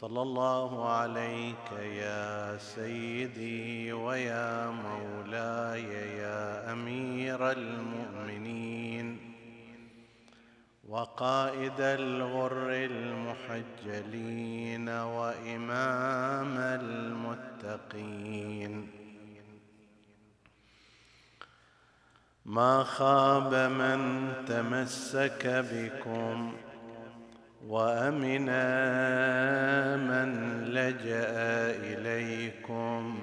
[0.00, 5.84] صلى الله عليك يا سيدي ويا مولاي
[6.18, 9.34] يا أمير المؤمنين
[10.88, 14.08] وقائد الغر المحجلين
[14.88, 18.24] وإمام المتقين.
[22.44, 26.52] ما خاب من تمسك بكم
[27.68, 28.46] وأمن
[30.08, 30.30] من
[30.64, 31.30] لجأ
[31.70, 33.18] إليكم.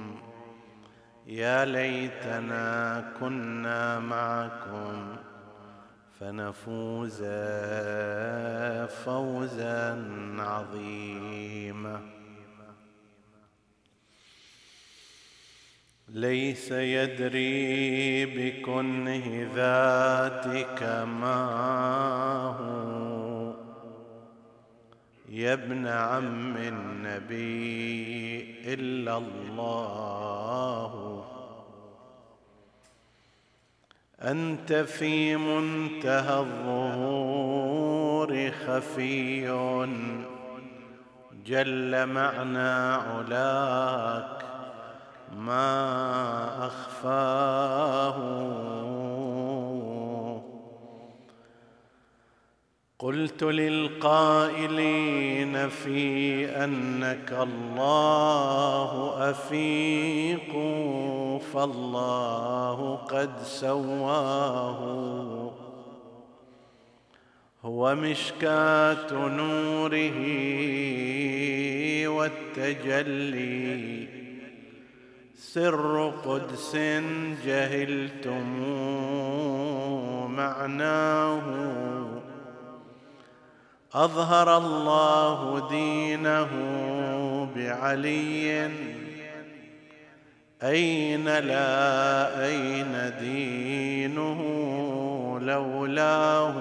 [1.28, 5.16] يا ليتنا كنا معكم
[6.20, 7.24] فنفوز
[9.06, 10.04] فوزا
[10.40, 12.02] عظيما.
[16.10, 21.46] ليس يدري بكنه ذاتك ما
[22.60, 23.11] هو.
[25.32, 30.92] يا ابن عم النبي إلا الله.
[34.22, 37.92] أنت في منتهى الظهور
[38.52, 39.48] خفي.
[41.46, 44.46] جل معنى علاك
[45.38, 48.18] ما أخفاه.
[53.02, 54.90] قلت للقائلين
[55.70, 60.52] في أنك الله أفيق
[61.54, 65.52] فالله قد سواه.
[67.64, 70.22] هو مشكاة نوره
[72.08, 74.08] والتجلي.
[75.36, 76.76] سر قدس
[77.46, 78.60] جهلتم
[80.36, 81.91] معناه.
[83.96, 86.50] أظهر الله دينه
[87.56, 88.72] بعلي.
[90.64, 94.40] أين لا أين دينه
[95.42, 96.54] لولاه.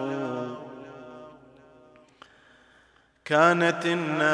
[3.24, 4.30] كانت الناس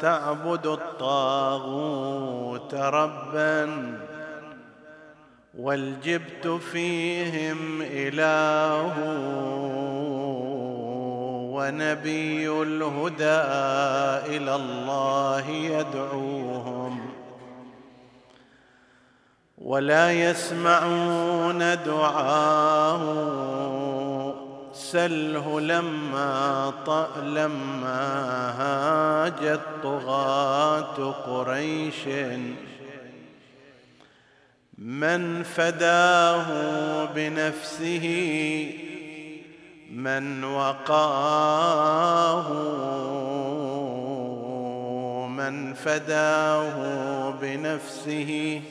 [0.00, 4.05] تعبد الطاغوت ربا.
[5.58, 8.92] والجبت فيهم إله
[11.52, 13.40] ونبي الهدى
[14.36, 17.00] إلى الله يدعوهم.
[19.58, 23.02] ولا يسمعون دعاه
[24.72, 26.72] سله لما
[27.24, 28.00] لما
[28.58, 32.08] هاجت طغاة قريش.
[34.78, 36.46] من فداه
[37.04, 38.06] بنفسه
[39.90, 42.52] من وقاه
[45.28, 48.62] من فداه بنفسه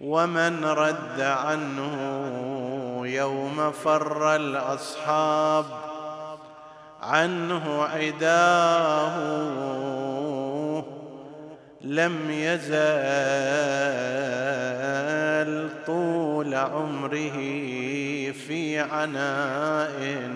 [0.00, 1.96] ومن رد عنه
[3.06, 5.64] يوم فر الأصحاب
[7.02, 9.18] عنه عداه.
[11.82, 12.72] لم يزال
[15.86, 17.32] طول عمره
[18.32, 20.30] في عناء.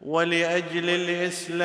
[0.00, 1.64] ولأجل الإسلام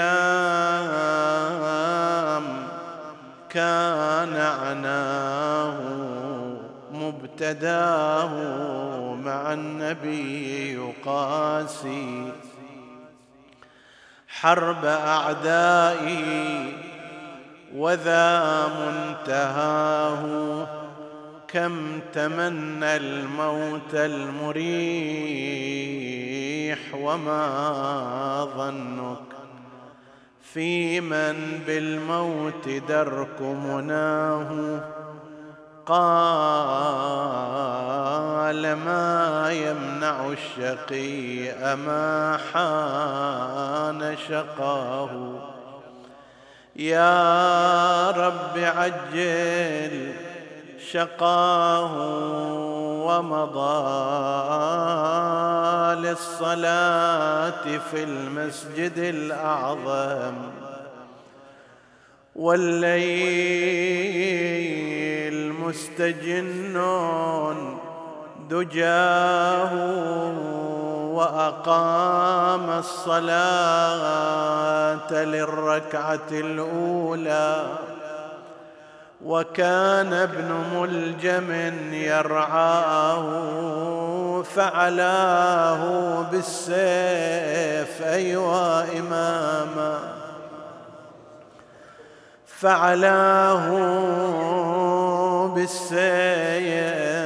[3.50, 5.80] كان عناه
[6.92, 8.34] مبتداه
[9.16, 12.32] مع النبي يقاسي
[14.28, 16.20] حرب اعدائه
[17.76, 20.68] وذا منتهاه.
[21.48, 24.40] كم تمنى الموت المريح
[26.96, 29.20] وما ظنك؟
[30.54, 34.80] في من بالموت درك مناه.
[35.86, 37.10] قال
[38.76, 45.49] ما يمنع الشقي أما حان شقاه.
[46.80, 50.14] يا رب عجل
[50.92, 51.94] شقاه
[53.06, 54.00] ومضى
[56.08, 60.36] للصلاة في المسجد الأعظم
[62.36, 63.10] والليل
[65.54, 66.78] مستجن
[68.50, 69.74] دجاه
[71.20, 73.24] وأقام الصلاة
[75.12, 77.66] للركعة الأولى.
[79.26, 81.52] وكان ابن ملجم
[81.94, 83.26] يرعاه
[84.56, 90.00] فعلاه بالسيف ايوا إماما.
[92.48, 93.70] فعلاه
[95.56, 97.19] بالسيف.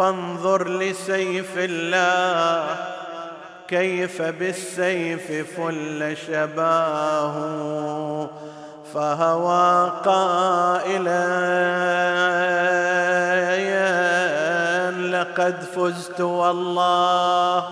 [0.00, 2.76] فانظر لسيف الله
[3.68, 7.34] كيف بالسيف فل شباه
[8.94, 11.30] فهوى قائلا
[14.90, 17.64] لقد فزت والله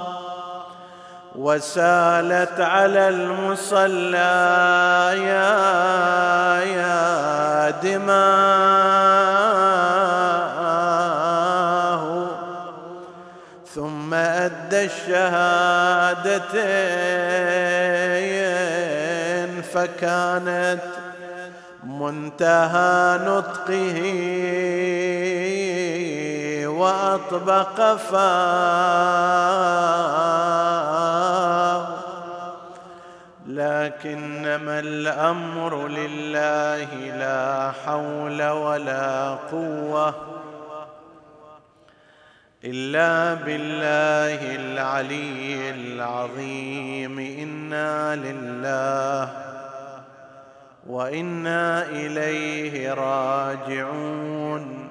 [1.37, 4.17] وسالت على المصلى
[5.17, 5.59] يا
[6.65, 9.29] يا دماه
[14.47, 16.03] أدى الشهادتين
[19.63, 20.83] فكانت
[21.85, 23.99] منتهى نطقه
[26.67, 29.39] وأطبق فاه.
[33.47, 36.89] لكنما الأمر لله
[37.19, 40.38] لا حول ولا قوة
[42.65, 47.19] إلا بالله العلي العظيم.
[47.19, 49.33] إنا لله
[50.87, 54.89] وإنا إليه راجعون.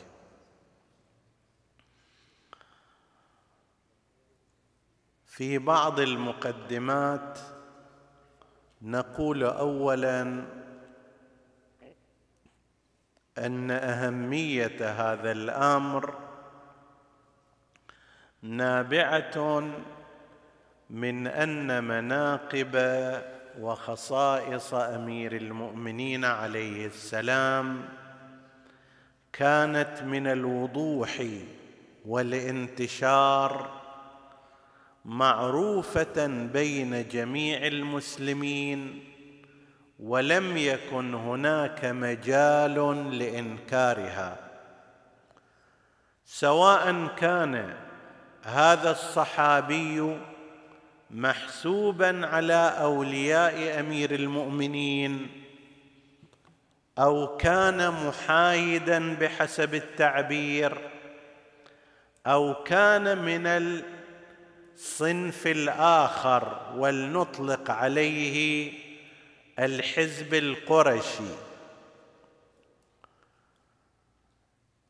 [5.27, 7.39] في بعض المقدمات
[8.83, 10.45] نقول اولا
[13.39, 16.15] أن أهمية هذا الأمر
[18.43, 19.63] نابعة
[20.91, 22.77] من أن مناقب
[23.61, 27.89] وخصائص أمير المؤمنين عليه السلام
[29.33, 31.27] كانت من الوضوح
[32.07, 33.71] والانتشار
[35.05, 39.05] معروفة بين جميع المسلمين
[40.01, 44.37] ولم يكن هناك مجال لإنكارها.
[46.27, 47.75] سواء كان
[48.43, 50.17] هذا الصحابي
[51.11, 55.29] محسوبا على أولياء أمير المؤمنين
[56.99, 60.79] أو كان محايدا بحسب التعبير
[62.27, 63.47] أو كان من
[64.77, 68.73] الصنف الآخر ولنطلق عليه
[69.59, 71.35] الحزب القرشي.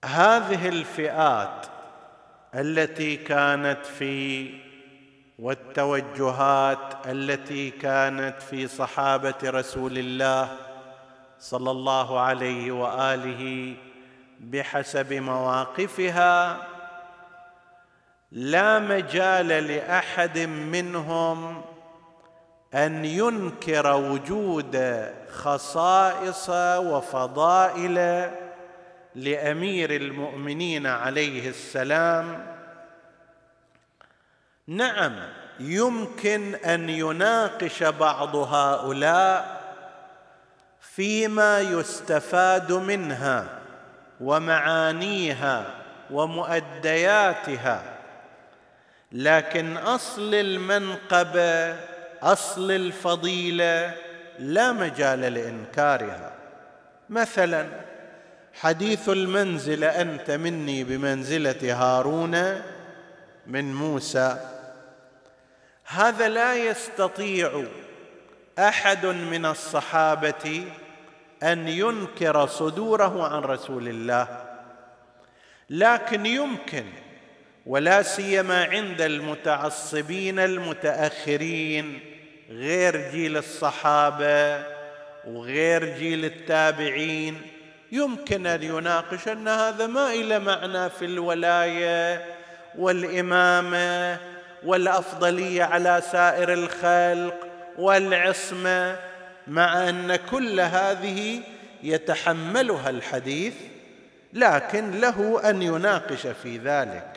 [0.04, 1.66] هذه الفئات
[2.54, 4.50] التي كانت في
[5.38, 10.56] والتوجهات التي كانت في صحابة رسول الله
[11.40, 13.74] صلى الله عليه وآله
[14.40, 16.66] بحسب مواقفها
[18.32, 21.62] لا مجال لأحد منهم
[22.74, 28.30] أن ينكر وجود خصائص وفضائل
[29.14, 32.56] لأمير المؤمنين عليه السلام.
[34.66, 35.16] نعم
[35.60, 39.60] يمكن أن يناقش بعض هؤلاء
[40.80, 43.46] فيما يستفاد منها
[44.20, 45.64] ومعانيها
[46.10, 47.82] ومؤدياتها
[49.12, 51.76] لكن أصل المنقبه
[52.22, 53.94] أصل الفضيلة
[54.38, 56.32] لا مجال لإنكارها.
[57.08, 57.66] مثلا
[58.54, 62.62] حديث المنزله أنت مني بمنزلة هارون
[63.46, 64.38] من موسى.
[65.84, 67.64] هذا لا يستطيع
[68.58, 70.64] أحد من الصحابة
[71.42, 74.44] أن ينكر صدوره عن رسول الله.
[75.70, 76.84] لكن يمكن
[77.66, 82.00] ولا سيما عند المتعصبين المتأخرين
[82.50, 84.62] غير جيل الصحابة
[85.26, 87.40] وغير جيل التابعين.
[87.92, 92.24] يمكن أن يناقش أن هذا ما إلى معنى في الولاية
[92.78, 94.18] والإمامة
[94.64, 97.46] والأفضلية على سائر الخلق
[97.78, 98.96] والعصمة
[99.46, 101.40] مع أن كل هذه
[101.82, 103.54] يتحملها الحديث
[104.32, 107.15] لكن له أن يناقش في ذلك.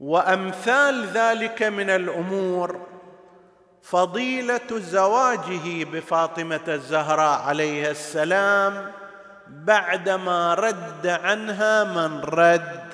[0.00, 2.86] وأمثال ذلك من الأمور
[3.82, 8.92] فضيلة زواجه بفاطمة الزهراء عليه السلام
[9.48, 12.86] بعدما رد عنها من رد.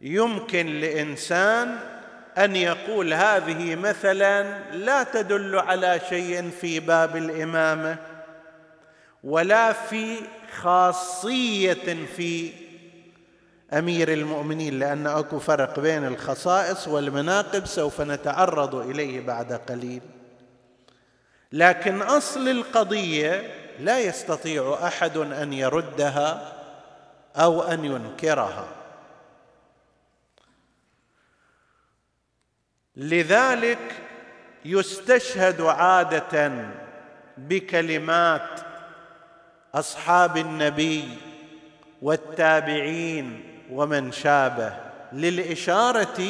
[0.00, 1.78] يمكن لإنسان
[2.38, 7.96] أن يقول هذه مثلا لا تدل على شيء في باب الإمامة
[9.24, 10.16] ولا في
[10.60, 12.63] خاصية في
[13.72, 20.02] أمير المؤمنين لأن أكو فرق بين الخصائص والمناقب سوف نتعرض إليه بعد قليل.
[21.52, 26.52] لكن أصل القضية لا يستطيع أحد أن يردها
[27.36, 28.68] أو أن ينكرها.
[32.96, 34.02] لذلك
[34.64, 36.52] يستشهد عادة
[37.38, 38.60] بكلمات
[39.74, 41.18] أصحاب النبي
[42.02, 44.72] والتابعين ومن شابه
[45.12, 46.22] للإشارة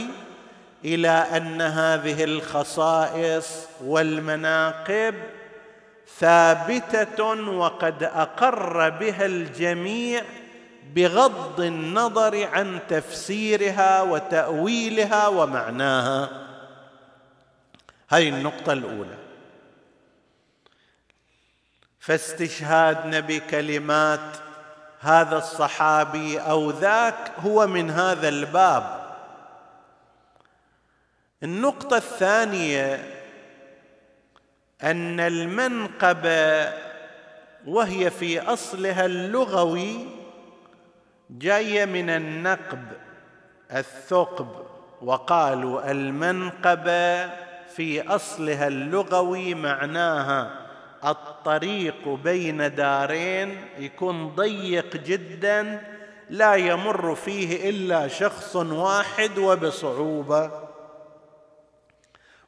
[0.84, 5.14] إلى أن هذه الخصائص والمناقب
[6.18, 10.22] ثابتة وقد أقر بها الجميع
[10.94, 16.30] بغض النظر عن تفسيرها وتأويلها ومعناها.
[18.08, 19.16] هذه النقطة الأولى.
[21.98, 24.43] فاستشهادنا بكلمات
[25.04, 29.14] هذا الصحابي أو ذاك هو من هذا الباب.
[31.42, 32.94] النقطة الثانية
[34.82, 36.72] أن المنقبه
[37.66, 40.06] وهي في أصلها اللغوي
[41.30, 42.82] جاية من النقب
[43.72, 44.48] الثقب.
[45.02, 47.30] وقالوا المنقبه
[47.76, 50.63] في أصلها اللغوي معناها
[51.04, 55.80] الطريق بين دارين يكون ضيق جدا
[56.30, 60.50] لا يمر فيه إلا شخص واحد وبصعوبة.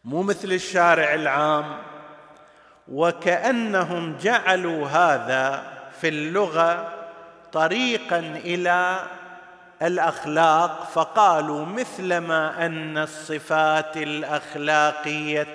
[0.05, 1.79] مو مثل الشارع العام
[2.89, 6.93] وكأنهم جعلوا هذا في اللغة
[7.53, 8.99] طريقا إلى
[9.83, 15.47] الأخلاق فقالوا مثلما أن الصفات الأخلاقية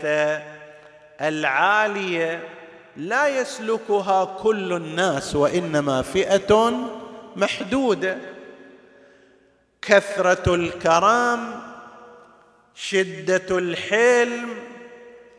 [1.22, 2.61] العالية
[2.98, 6.74] لا يسلكها كل الناس وإنما فئة
[7.36, 8.18] محدودة.
[9.82, 11.62] كثرة الكرام
[12.76, 14.50] شدة الحلم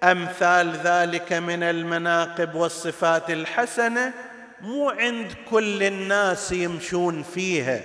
[0.03, 4.13] أمثال ذلك من المناقب والصفات الحسنة
[4.61, 7.81] مو عند كل الناس يمشون فيها.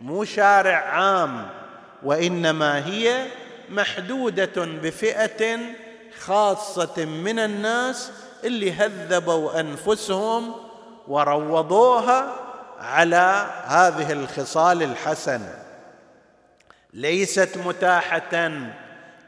[0.00, 1.48] مو شارع عام
[2.02, 3.26] وإنما هي
[3.70, 5.58] محدودة بفئة
[6.20, 8.10] خاصة من الناس
[8.44, 10.54] اللي هذبوا أنفسهم
[11.08, 12.34] وروضوها
[12.80, 15.64] على هذه الخصال الحسنه
[16.92, 18.50] ليست متاحة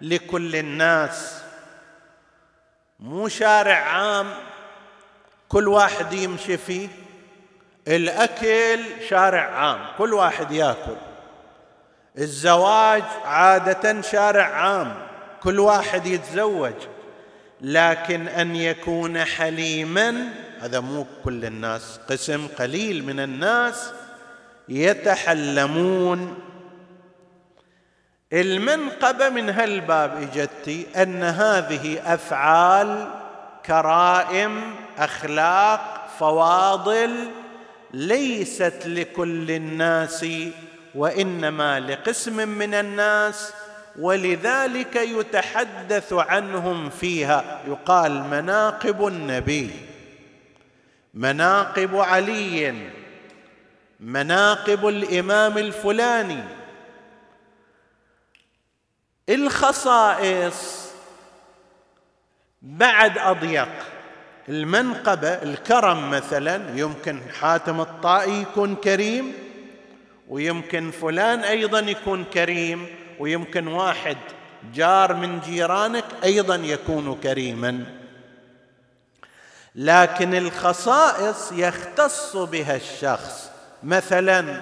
[0.01, 1.43] لكل الناس.
[3.01, 4.35] مو شارع عام
[5.49, 6.89] كل واحد يمشي فيه.
[7.89, 10.97] الأكل شارع عام كل واحد يأكل.
[12.19, 15.06] الزواج عادة شارع عام.
[15.47, 16.73] كل واحد يتزوج
[17.61, 20.29] لكن أن يكون حليما
[20.61, 23.93] هذا مو كل الناس قسم قليل من الناس
[24.69, 26.39] يتحلمون.
[28.33, 33.09] المنقبة من هالباب إجتي أن هذه أفعال
[33.67, 37.31] كرائم أخلاق فواضل
[37.95, 40.27] ليست لكل الناس
[40.95, 43.53] وإنما لقسم من الناس
[43.99, 47.63] ولذلك يتحدث عنهم فيها.
[47.69, 49.71] يقال مناقب النبي
[51.15, 52.75] مناقب علي
[54.01, 56.43] مناقب الإمام الفلاني.
[59.29, 60.91] الخصائص
[62.63, 63.69] بعد أضيق.
[64.49, 69.33] المنقبة الكرم مثلا يمكن حاتم الطائي يكون كريم
[70.29, 72.87] ويمكن فلان أيضا يكون كريم.
[73.21, 74.17] ويمكن واحد
[74.75, 77.85] جار من جيرانك أيضا يكون كريما.
[79.75, 83.51] لكن الخصائص يختص بها الشخص.
[83.83, 84.61] مثلا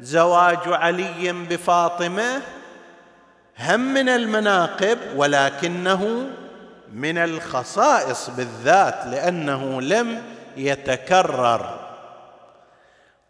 [0.00, 2.42] زواج علي بفاطمة
[3.58, 6.30] هم من المناقب ولكنه
[6.92, 10.22] من الخصائص بالذات لأنه لم
[10.56, 11.80] يتكرر.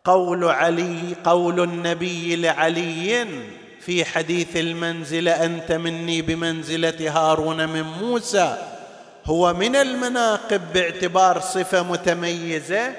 [0.05, 3.27] قول علي قول النبي لعلي
[3.87, 8.57] في حديث المنزله أنت مني بمنزلة هارون من موسى.
[9.25, 12.93] هو من المناقب باعتبار صفة متميزة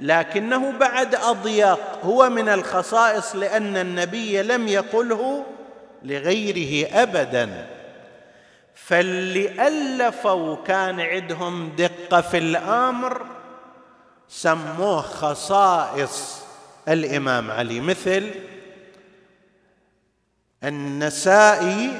[0.00, 5.44] لكنه بعد اضيق هو من الخصائص لأن النبي لم يقله
[6.04, 7.66] لغيره ابدا.
[8.74, 13.26] فاللي الفوا كان عندهم دقة في الأمر
[14.28, 16.42] سموه خصائص
[16.88, 18.30] الإمام علي مثل
[20.64, 21.90] النسائي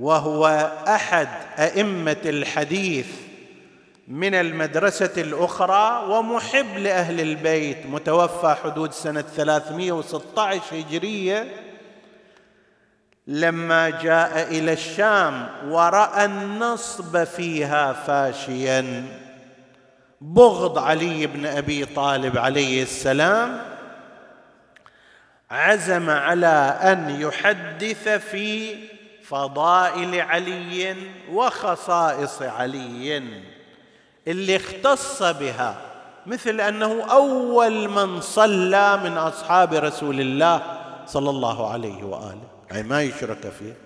[0.00, 3.06] وهو أحد أئمة الحديث
[4.08, 11.46] من المدرسة الأخرى ومحب لأهل البيت متوفى حدود سنة 316 هجرية
[13.26, 19.04] لما جاء إلى الشام ورأى النصب فيها فاشيا.
[20.20, 23.75] بغض علي بن أبي طالب عليه السلام
[25.50, 28.76] عزم على أن يحدث في
[29.22, 30.96] فضائل علي
[31.32, 33.22] وخصائص علي.
[34.28, 35.76] اللي اختص بها
[36.26, 40.62] مثل أنه أول من صلى من أصحاب رسول الله
[41.06, 42.48] صلى الله عليه وآله.
[42.72, 43.76] أي ما يشرك فيه.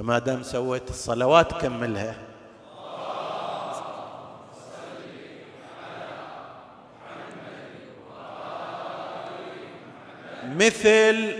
[0.00, 2.14] ما دام سويت الصلوات كملها.
[10.58, 11.32] مثل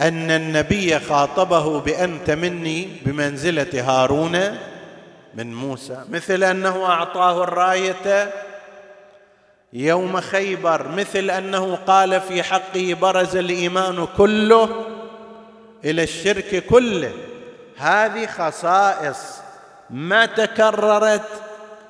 [0.00, 4.58] أن النبي خاطبه بأنت مني بمنزلة هارون
[5.34, 6.04] من موسى.
[6.10, 8.30] مثل أنه أعطاه الراية
[9.72, 10.88] يوم خيبر.
[10.88, 14.84] مثل أنه قال في حقه برز الإيمان كله
[15.84, 17.12] إلى الشرك كله.
[17.76, 19.18] هذه خصائص
[19.90, 21.28] ما تكررت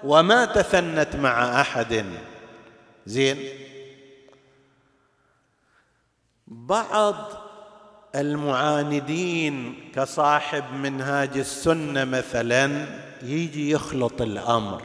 [0.04, 2.04] وما تثنت مع أحد.
[3.06, 3.38] زين؟
[6.54, 7.14] بعض
[8.14, 12.86] المعاندين كصاحب منهاج السنة مثلا
[13.22, 14.82] يجي يخلط الأمر.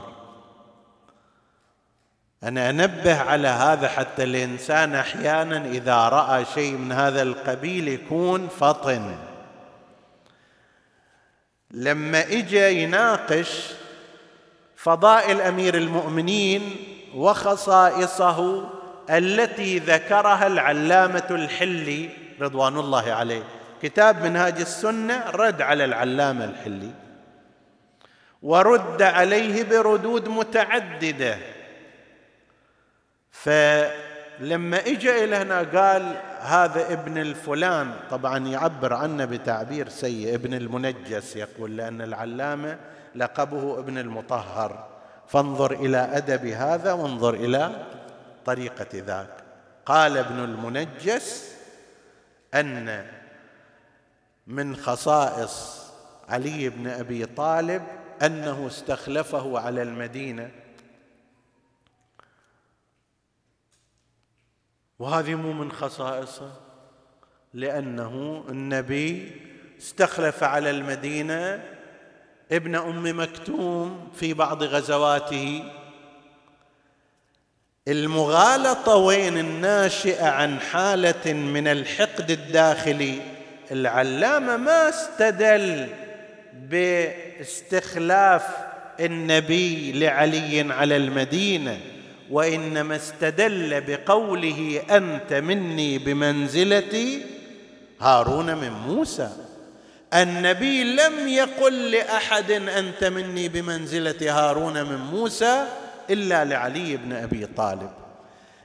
[2.43, 9.15] أنا أنبه على هذا حتى الإنسان أحيانا إذا رأى شيء من هذا القبيل يكون فطن.
[11.71, 13.71] لما اجى يناقش
[14.75, 16.75] فضائل أمير المؤمنين
[17.15, 18.69] وخصائصه
[19.09, 22.09] التي ذكرها العلامة الحلي
[22.41, 23.43] رضوان الله عليه.
[23.81, 26.91] كتاب منهاج السنة رد على العلامة الحلي.
[28.41, 31.37] ورد عليه بردود متعددة.
[33.31, 37.93] فلما اجى إلى هنا قال هذا ابن الفلان.
[38.11, 40.35] طبعا يعبر عنه بتعبير سيء.
[40.35, 42.77] ابن المنجس يقول لأن العلامة
[43.15, 44.87] لقبه ابن المطهر.
[45.27, 47.85] فانظر إلى أدب هذا وانظر إلى
[48.49, 49.43] طريقة ذاك.
[49.85, 51.55] قال ابن المنجس
[52.53, 53.07] أن
[54.47, 55.85] من خصائص
[56.29, 57.83] علي بن أبي طالب
[58.21, 60.51] أنه استخلفه على المدينة.
[64.99, 66.51] وهذه مو من خصائصه
[67.53, 69.41] لأنه النبي
[69.79, 71.63] استخلف على المدينة
[72.51, 75.78] ابن أم مكتوم في بعض غزواته.
[77.89, 83.21] المغالطة وين الناشئة عن حالة من الحقد الداخلي؟
[83.71, 85.87] العلامة ما استدل
[86.69, 88.43] باستخلاف
[88.99, 91.79] النبي لعلي على المدينة
[92.31, 97.21] وإنما استدل بقوله أنت مني بمنزله
[98.01, 99.29] هارون من موسى.
[100.13, 105.65] النبي لم يقل لأحد أنت مني بمنزله هارون من موسى
[106.09, 107.89] إلا لعلي بن أبي طالب.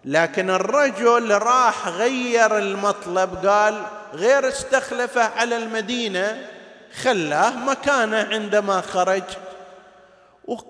[0.05, 3.83] لكن الرجل راح غير المطلب قال
[4.15, 6.37] غير استخلفه على المدينة
[7.03, 9.23] خلاه مكانه عندما خرج.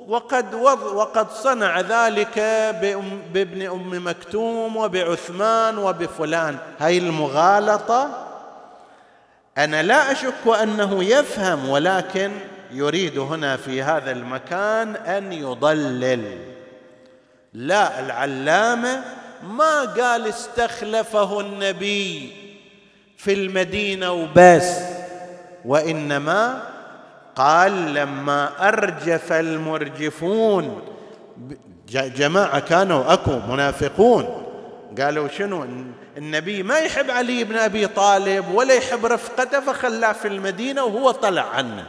[0.08, 0.54] وقد
[0.94, 2.38] وقد صنع ذلك
[3.32, 6.56] بابن أم مكتوم وبعثمان وبفلان.
[6.78, 8.26] هاي المغالطة
[9.58, 12.32] أنا لا أشك أنه يفهم ولكن
[12.70, 16.53] يريد هنا في هذا المكان أن يضلل.
[17.54, 19.04] لا العلامة
[19.42, 22.32] ما قال استخلفه النبي
[23.16, 24.70] في المدينة وبس
[25.64, 26.62] وإنما
[27.36, 30.82] قال لما أرجف المرجفون
[31.88, 34.46] جماعة كانوا أكو منافقون
[35.00, 35.66] قالوا شنو؟
[36.16, 41.42] النبي ما يحب علي بن أبي طالب ولا يحب رفقته فخلاه في المدينة وهو طلع
[41.42, 41.86] عنه.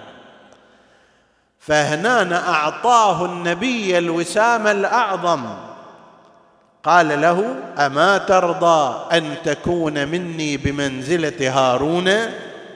[1.67, 5.45] فهنا أعطاه النبي الوسام الأعظم.
[6.83, 12.11] قال له أما ترضى أن تكون مني بمنزلة هارون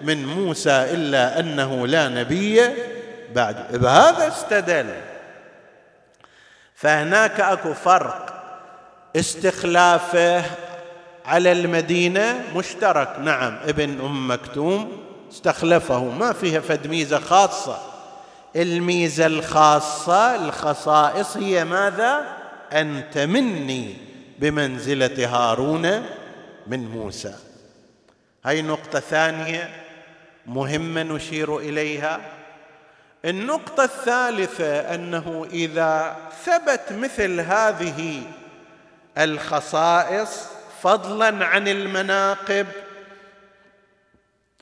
[0.02, 2.62] من موسى إلا أنه لا نبي
[3.36, 4.86] بعد؟ بهذا استدل.
[6.76, 8.44] فهناك أكو فرق.
[9.16, 10.44] استخلافه
[11.26, 13.16] على المدينة مشترك.
[13.20, 14.92] نعم ابن أم مكتوم
[15.32, 16.04] استخلفه.
[16.04, 17.89] ما فيها فد ميزه خاصة.
[18.56, 22.38] الميزة الخاصة الخصائص هي ماذا؟
[22.72, 23.96] أنت مني
[24.40, 26.06] بمنزلة هارون
[26.68, 27.36] من موسى.
[28.46, 29.70] هاي نقطة ثانية
[30.46, 32.20] مهمة نشير إليها.
[33.26, 38.22] النقطة الثالثة أنه إذا ثبت مثل هذه
[39.18, 40.48] الخصائص
[40.82, 42.68] فضلا عن المناقب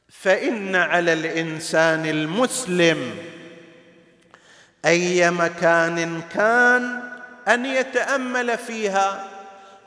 [0.10, 3.15] فإن على الإنسان المسلم
[4.85, 7.03] أي مكان كان
[7.47, 9.23] أن يتأمل فيها.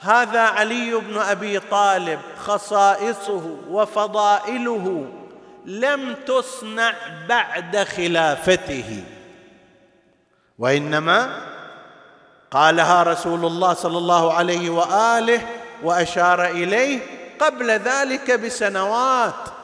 [0.01, 5.07] هذا علي بن أبي طالب خصائصه وفضائله
[5.65, 6.93] لم تصنع
[7.29, 9.05] بعد خلافته.
[10.59, 11.43] وإنما
[12.51, 15.47] قالها رسول الله صلى الله عليه وآله
[15.83, 17.01] وأشار إليه
[17.41, 19.60] قبل ذلك بسنوات.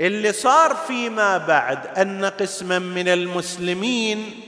[0.00, 4.40] اللي صار فيما بعد أن قسما من المسلمين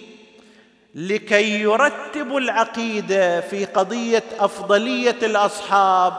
[0.94, 6.14] لكي يرتبوا العقيدة في قضية أفضلية الأصحاب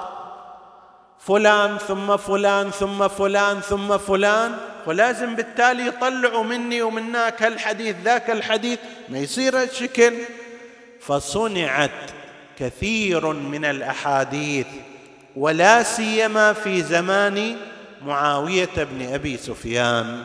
[1.19, 8.79] فلان ثم فلان ثم فلان ثم فلان ولازم بالتالي يطلعوا مني ومنك هالحديث ذاك الحديث
[9.09, 10.13] ما يصير هالشكل
[11.01, 11.91] فصنعت
[12.59, 14.67] كثير من الأحاديث
[15.35, 17.57] ولا سيما في زمان
[18.05, 20.23] معاوية بن أبي سفيان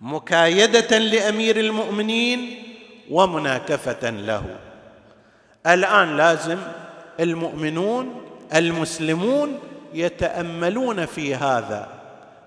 [0.00, 2.62] مكايدة لأمير المؤمنين
[3.10, 4.42] ومناكفة له.
[5.66, 6.58] الآن لازم
[7.20, 8.20] المؤمنون
[8.54, 9.58] المسلمون
[9.94, 11.88] يتأملون في هذا.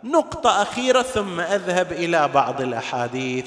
[0.04, 3.46] نقطة أخيرة ثم أذهب إلى بعض الأحاديث.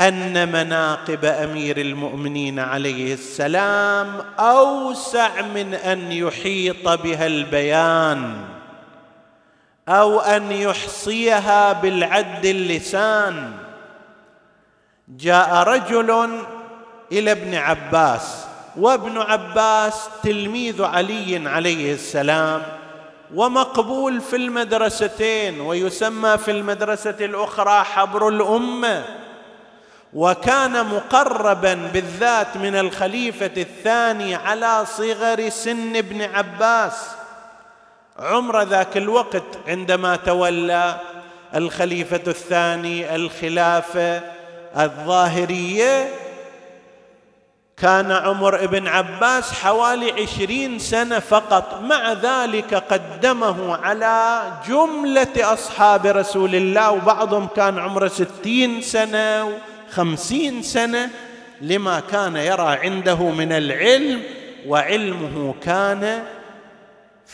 [0.00, 8.51] أن مناقب أمير المؤمنين عليه السلام أوسع من أن يحيط بها البيان.
[9.88, 13.52] أو أن يحصيها بالعد اللسان.
[15.08, 16.40] جاء رجل
[17.12, 18.44] إلى ابن عباس
[18.76, 22.62] وابن عباس تلميذ علي عليه السلام
[23.34, 29.04] ومقبول في المدرستين ويسمى في المدرسة الأخرى حبر الأمة.
[30.14, 37.21] وكان مقربا بالذات من الخليفة الثاني على صغر سن ابن عباس.
[38.18, 40.96] عمر ذاك الوقت عندما تولى
[41.54, 44.20] الخليفة الثاني الخلافة
[44.76, 46.08] الظاهرية
[47.76, 51.80] كان عمر ابن عباس حوالي عشرين سنة فقط.
[51.82, 59.58] مع ذلك قدمه على جملة أصحاب رسول الله وبعضهم كان عمره ستين سنة
[59.90, 61.10] خمسين سنة
[61.60, 64.22] لما كان يرى عنده من العلم
[64.66, 66.24] وعلمه كان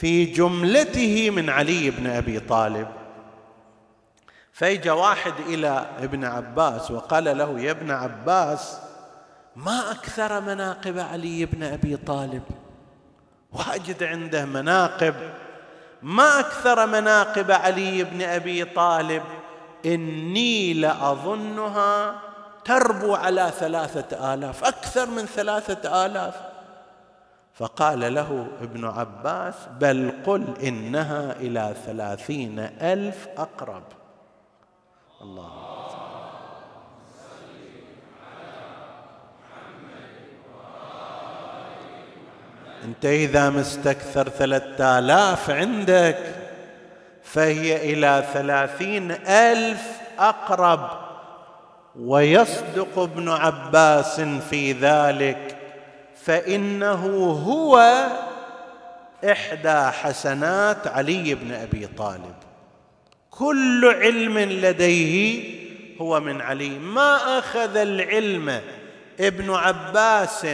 [0.01, 2.89] في جملته من علي بن أبي طالب.
[4.53, 8.79] فإجا واحد إلى ابن عباس وقال له يا ابن عباس
[9.57, 12.43] ما أكثر مناقب علي بن أبي طالب؟
[13.53, 15.15] واجد عنده مناقب.
[16.03, 19.23] ما أكثر مناقب علي بن أبي طالب؟
[19.87, 22.21] إني لأظنها
[22.65, 26.48] تربو على ثلاثة آلاف أكثر من ثلاثة آلاف.
[27.59, 33.83] فقال له ابن عباس بل قل إنها إلى ثلاثين ألف أقرب.
[35.23, 35.51] الله.
[42.85, 46.19] أنت إذا مستكثر ثلاثة آلاف عندك
[47.23, 50.91] فهي إلى ثلاثين ألف أقرب.
[52.01, 55.48] ويصدق ابن عباس في ذلك
[56.29, 58.07] فإنه هو
[59.25, 62.35] إحدى حسنات علي بن أبي طالب.
[63.31, 65.43] كل علم لديه
[66.01, 66.69] هو من علي.
[66.69, 68.61] ما أخذ العلم
[69.21, 70.47] ابن عباس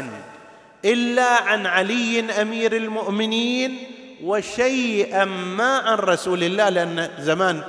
[0.85, 3.77] إلا عن علي أمير المؤمنين
[4.25, 7.63] وشيئا ما عن رسول الله لأن زمان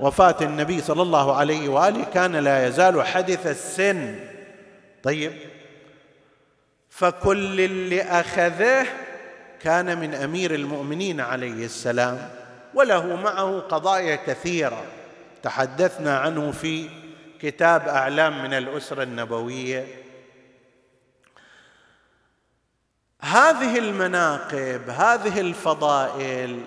[0.00, 4.14] وفاة النبي صلى الله عليه وآله كان لا يزال حدث السن.
[5.02, 5.32] طيب
[7.02, 8.86] فكل اللي أخذه
[9.60, 12.30] كان من أمير المؤمنين عليه السلام
[12.74, 14.84] وله معه قضايا كثيرة
[15.42, 16.88] تحدثنا عنه في
[17.40, 19.86] كتاب أعلام من الأسرة النبوية.
[23.20, 26.60] هذه المناقب هذه الفضائل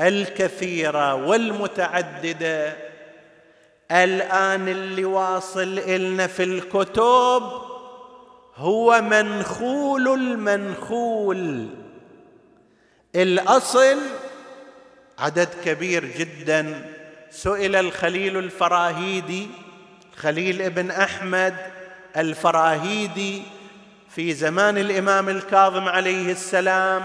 [0.00, 2.76] الكثيرة والمتعددة
[3.90, 7.65] الآن اللي واصل إلنا في الكتب
[8.56, 11.68] هو منخول المنخول.
[13.14, 13.98] الأصل
[15.18, 16.92] عدد كبير جدا.
[17.30, 19.46] سئل الخليل الفراهيدي
[20.16, 21.54] خليل ابن أحمد
[22.16, 23.42] الفراهيدي
[24.10, 27.02] في زمان الإمام الكاظم عليه السلام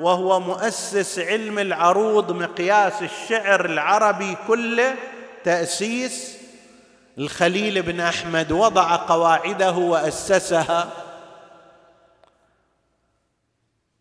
[0.00, 4.94] وهو مؤسس علم العروض مقياس الشعر العربي كله
[5.44, 6.36] تأسيس
[7.18, 10.90] الخليل بن أحمد وضع قواعده وأسسها.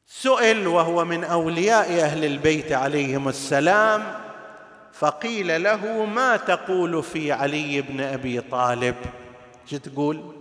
[0.07, 4.03] سئل وهو من أولياء أهل البيت عليهم السلام
[4.93, 8.95] فقيل له ما تقول في علي بن أبي طالب؟
[9.65, 10.33] شو تقول؟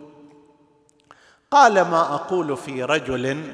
[1.51, 3.53] قال ما أقول في رجل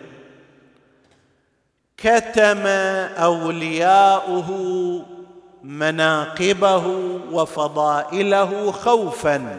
[1.96, 2.66] كتم
[3.16, 4.48] أولياؤه
[5.68, 6.87] مناقبه
[7.33, 9.59] وفضائله خوفا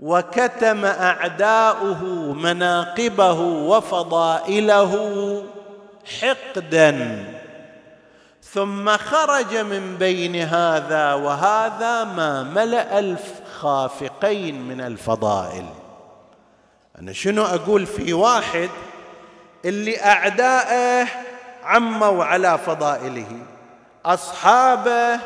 [0.00, 4.92] وكتم أعداؤه مناقبه وفضائله
[6.20, 7.24] حقدا.
[8.42, 15.66] ثم خرج من بين هذا وهذا ما ملأ الخافقين من الفضائل.
[16.98, 18.70] أنا شنو أقول في واحد؟
[19.64, 21.08] اللي أعداءه
[21.64, 23.26] عموا على فضائله.
[24.06, 25.20] أصحابه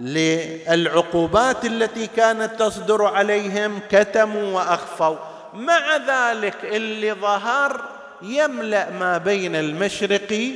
[0.00, 5.16] للعقوبات التي كانت تصدر عليهم كتموا وأخفوا.
[5.54, 7.80] مع ذلك اللي ظهر
[8.22, 10.52] يملأ ما بين المشرق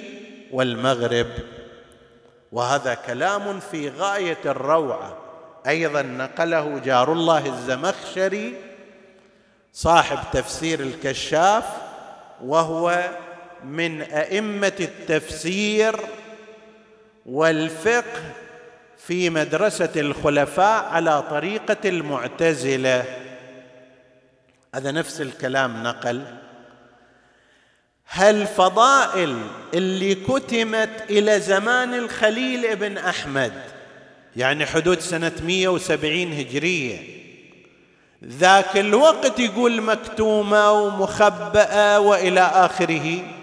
[0.53, 1.27] والمغرب.
[2.53, 5.17] وهذا كلام في غاية الروعة.
[5.67, 8.55] أيضا نقله جار الله الزمخشري
[9.73, 11.65] صاحب تفسير الكشاف
[12.45, 13.11] وهو
[13.65, 15.97] من أئمة التفسير
[17.27, 18.23] والفقه
[19.07, 23.05] في مدرسة الخلفاء على طريقة المعتزلة.
[24.75, 26.25] هذا نفس الكلام نقل.
[28.09, 29.39] هل فضائل
[29.75, 33.53] اللي كتمت إلى زمان الخليل ابن أحمد
[34.37, 36.99] يعني حدود سنة 170 هجرية
[38.25, 43.36] ذاك الوقت يقول مكتومة ومخبأة وإلى آخره؟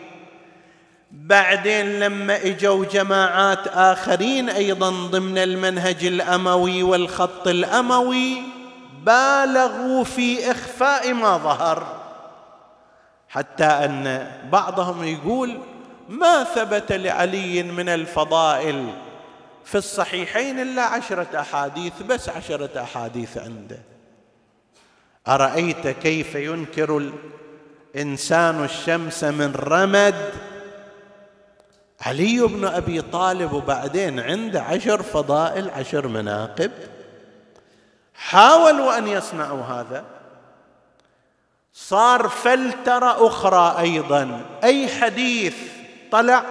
[1.13, 8.41] بعدين لما إجوا جماعات آخرين أيضا ضمن المنهج الأموي والخط الأموي
[9.04, 12.02] بالغوا في إخفاء ما ظهر
[13.30, 15.58] حتى أن بعضهم يقول
[16.10, 18.89] ما ثبت لعلي من الفضائل
[19.65, 23.80] في الصحيحين إلا عشرة أحاديث بس عشرة أحاديث عنده.
[25.28, 27.12] أرأيت كيف ينكر
[27.95, 30.53] الإنسان الشمس من رمد
[32.06, 36.72] علي بن أبي طالب وبعدين عنده عشر فضائل عشر مناقب.
[38.16, 40.06] حاولوا أن يصنعوا هذا.
[41.74, 44.42] صار فلترة أخرى أيضا.
[44.63, 45.56] أي حديث
[46.12, 46.44] طلع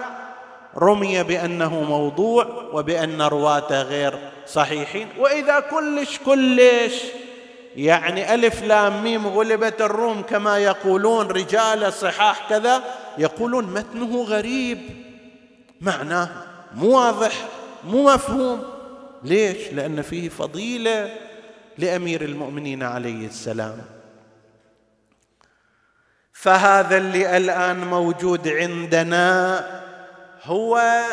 [0.77, 5.07] رمي بأنه موضوع وبأن رواته غير صحيحين.
[5.19, 7.03] وإذا كلش كلش
[7.75, 12.83] يعني ألف لام ميم غلبت الروم كما يقولون رجال صحاح كذا
[13.17, 15.12] يقولون متنه غريب.
[15.83, 16.29] معناه
[16.75, 17.47] مو واضح
[17.83, 18.63] مو مفهوم.
[19.23, 21.15] ليش؟ لأن فيه فضيلة
[21.77, 23.81] لأمير المؤمنين عليه السلام.
[26.33, 29.65] فهذا اللي الآن موجود عندنا
[30.43, 31.03] هو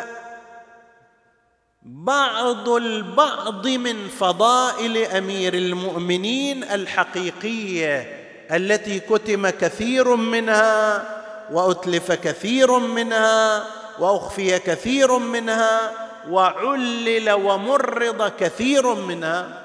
[1.83, 11.05] بعض البعض من فضائل أمير المؤمنين الحقيقية التي كتم كثير منها
[11.53, 13.65] وأتلف كثير منها
[14.01, 15.91] وأخفي كثير منها
[16.31, 19.63] وعلل ومرض كثير منها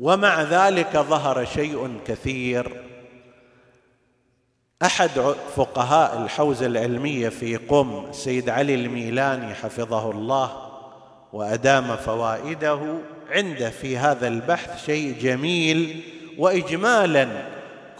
[0.00, 2.82] ومع ذلك ظهر شيء كثير.
[4.82, 5.10] أحد
[5.56, 10.66] فقهاء الحوزة العلمية في قم السيد علي الميلاني حفظه الله
[11.32, 12.98] وأدام فوائده
[13.30, 16.02] عنده في هذا البحث شيء جميل
[16.38, 17.28] واجمالا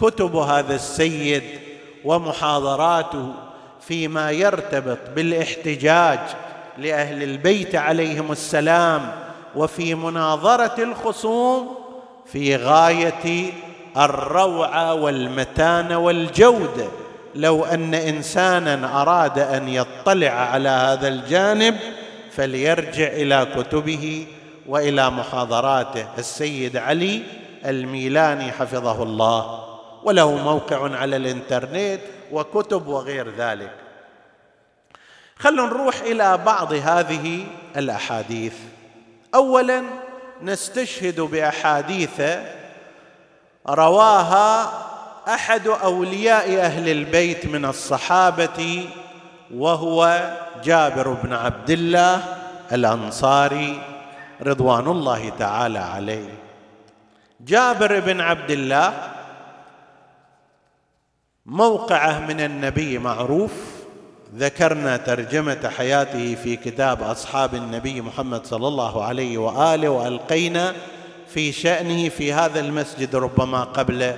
[0.00, 1.42] كتب هذا السيد
[2.04, 3.32] ومحاضراته
[3.86, 6.18] فيما يرتبط بالاحتجاج
[6.78, 9.12] لأهل البيت عليهم السلام
[9.56, 11.76] وفي مناظرة الخصوم
[12.26, 13.52] في غاية
[13.96, 16.88] الروعة والمتانه والجوده
[17.34, 21.76] لو أن إنسانا أراد أن يطلع على هذا الجانب
[22.32, 24.26] فليرجع إلى كتبه
[24.66, 26.06] وإلى محاضراته.
[26.18, 27.22] السيد علي
[27.66, 29.64] الميلاني حفظه الله.
[30.04, 32.00] وله موقع على الإنترنت.
[32.32, 33.72] وكتب وغير ذلك.
[35.38, 38.54] خلونا نروح إلى بعض هذه الأحاديث.
[39.34, 39.82] اولا
[40.42, 42.22] نستشهد بأحاديث
[43.68, 44.72] رواها
[45.28, 48.88] أحد أولياء أهل البيت من الصحابة
[49.54, 50.30] وهو
[50.64, 52.22] جابر بن عبد الله
[52.72, 53.82] الأنصاري
[54.42, 56.34] رضوان الله تعالى عليه.
[57.40, 59.15] جابر بن عبد الله
[61.46, 63.52] موقعه من النبي معروف.
[64.36, 70.72] ذكرنا ترجمة حياته في كتاب أصحاب النبي محمد صلى الله عليه وآله وألقينا
[71.28, 74.14] في شأنه في هذا المسجد ربما قبل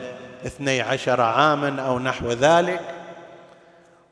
[0.46, 2.80] اثني عشر عاما أو نحو ذلك.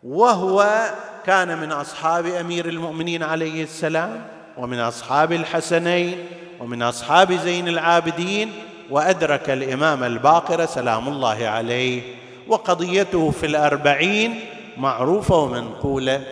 [0.03, 0.87] وهو
[1.27, 4.27] كان من أصحاب أمير المؤمنين عليه السلام
[4.57, 6.19] ومن أصحاب الحسنين
[6.61, 8.53] ومن أصحاب زين العابدين
[8.91, 12.03] وأدرك الإمام الباقر سلام الله عليه.
[12.49, 14.41] وقضيته في الأربعين
[14.77, 16.25] معروفة ومنقولة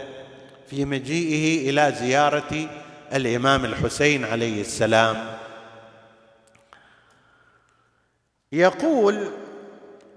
[0.71, 2.69] في مجيئه إلى زيارة
[3.15, 5.17] الإمام الحسين عليه السلام.
[8.53, 9.31] يقول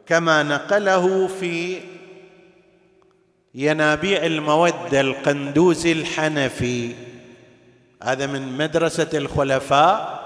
[0.06, 1.80] كما نقله في
[3.56, 6.96] ينابيع الموده القندوزي الحنفي
[8.04, 10.18] هذا من مدرسة الخلفاء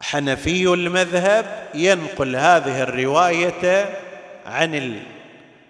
[0.00, 3.88] حنفي المذهب ينقل هذه الرواية
[4.46, 5.02] عن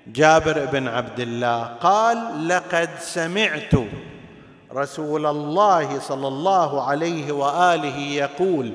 [0.06, 3.72] جابر بن عبد الله قال لقد سمعت
[4.72, 8.74] رسول الله صلى الله عليه وآله يقول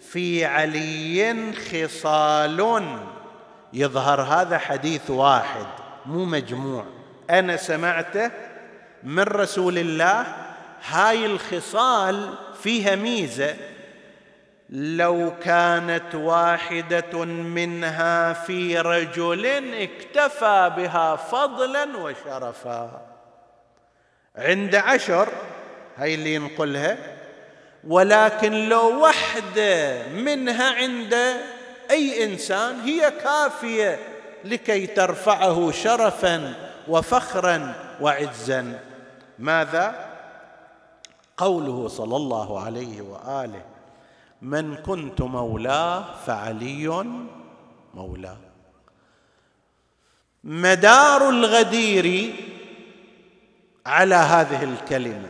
[0.00, 2.82] في علي خصال
[3.72, 5.66] يظهر هذا حديث واحد
[6.06, 6.84] مو مجموع.
[7.30, 8.30] أنا سمعته
[9.02, 10.26] من رسول الله
[10.88, 13.54] هاي الخصال فيها ميزة
[14.74, 23.00] لو كانت واحدة منها في رجل اكتفى بها فضلا وشرفا.
[24.36, 25.28] عند عشر
[25.96, 26.98] هاي اللي ينقلها.
[27.84, 31.14] ولكن لو وحدة منها عند
[31.90, 33.98] أي إنسان هي كافية
[34.44, 36.54] لكي ترفعه شرفا
[36.88, 38.80] وفخرا وعزا.
[39.38, 40.08] ماذا؟
[41.36, 43.73] قوله صلى الله عليه وآله.
[44.44, 47.04] من كنت مولاه فعلي
[47.94, 48.36] مولاه.
[50.44, 52.32] مدار الغدير
[53.86, 55.28] على هذه الكلمة.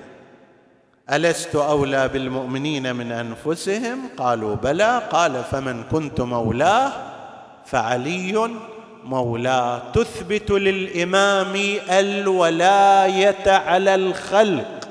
[1.12, 5.02] ألست أولى بالمؤمنين من أنفسهم؟ قالوا بلى.
[5.10, 6.92] قال فمن كنت مولاه
[7.66, 8.50] فعلي
[9.04, 9.82] مولاه.
[9.92, 11.54] تثبت للإمام
[11.90, 14.88] الولاية على الخلق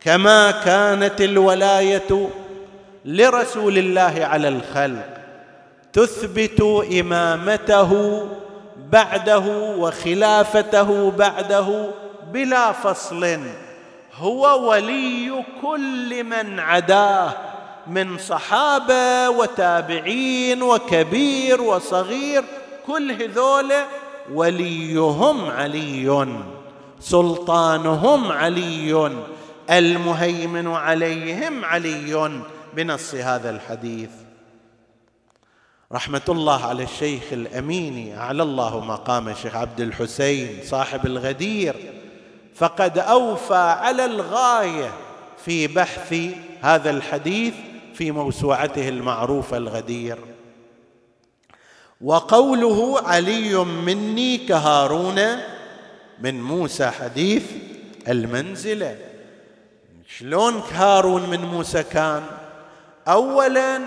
[0.00, 2.28] كما كانت الولاية
[3.04, 5.18] لرسول الله على الخلق
[5.92, 6.60] تثبت
[7.00, 8.22] إمامته
[8.92, 11.90] بعده وخلافته بعده
[12.32, 13.38] بلا فصل.
[14.14, 17.32] هو ولي كل من عداه
[17.86, 22.44] من صحابة وتابعين وكبير وصغير
[22.86, 23.72] كل هذول
[24.32, 26.28] وليهم علي
[27.00, 29.10] سلطانهم علي
[29.70, 32.30] المهيمن عليهم علي.
[32.74, 34.10] بنص هذا الحديث.
[35.92, 41.74] رحمة الله على الشيخ الأمين أعلى الله مقام الشيخ عبد الحسين صاحب الغدير.
[42.54, 44.92] فقد أوفى على الغاية
[45.44, 46.14] في بحث
[46.60, 47.54] هذا الحديث
[47.94, 50.18] في موسوعته المعروفة الغدير.
[52.00, 55.20] وقوله علي مني كهارون
[56.20, 57.42] من موسى حديث
[58.08, 58.98] المنزلة.
[60.18, 62.22] شلون هارون من موسى كان؟
[63.08, 63.80] اولا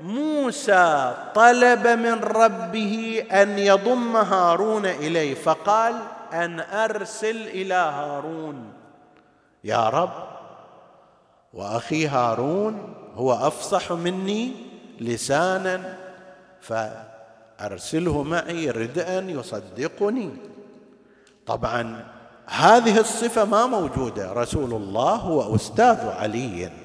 [0.00, 5.94] موسى طلب من ربه أن يضم هارون إليه فقال
[6.32, 8.72] أن أرسل إلى هارون.
[9.64, 10.12] يا رب
[11.54, 14.52] وأخي هارون هو أفصح مني
[15.00, 15.98] لسانا
[16.60, 20.30] فأرسله معي ردءا يصدقني.
[21.46, 22.04] طبعا
[22.46, 24.32] هذه الصفة ما موجودة.
[24.32, 26.81] رسول الله هو أستاذ علي.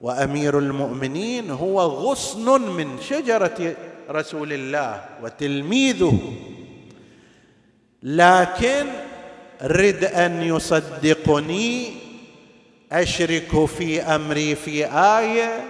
[0.00, 3.76] وأمير المؤمنين هو غصن من شجرة
[4.10, 6.18] رسول الله وتلميذه.
[8.02, 8.86] لكن
[9.62, 11.92] رد أن يصدقني
[12.92, 15.64] أشرك في أمري في آية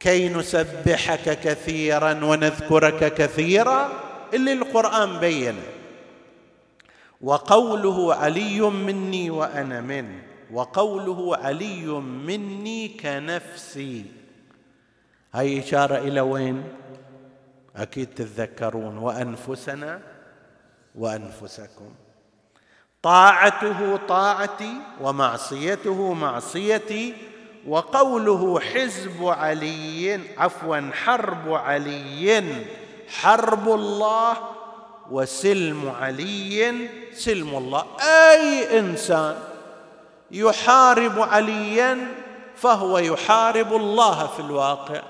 [0.00, 3.88] كي نسبحك كثيرا ونذكرك كثيرا
[4.34, 5.62] اللي القرآن بينه.
[7.20, 10.25] وقوله علي مني وأنا منه.
[10.52, 14.04] وقوله علي مني كنفسي.
[15.34, 16.64] هاي إشارة إلى وين؟
[17.76, 18.98] أكيد تتذكرون.
[18.98, 20.00] وأنفسنا
[20.94, 21.90] وأنفسكم.
[23.02, 27.14] طاعته طاعتي ومعصيته معصيتي.
[27.66, 32.42] وقوله حزب علي عفوا حرب علي.
[33.08, 34.36] حرب الله
[35.10, 36.88] وسلم علي.
[37.12, 37.84] سلم الله.
[38.00, 39.55] أي إنسان
[40.30, 41.98] يحارب عليا
[42.56, 45.02] فهو يحارب الله في الواقع.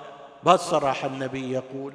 [0.44, 1.92] بهالصراحه النبي يقول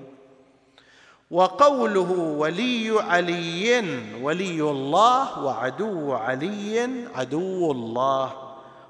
[1.31, 3.83] وقوله ولي علي
[4.21, 8.33] ولي الله وعدو علي عدو الله.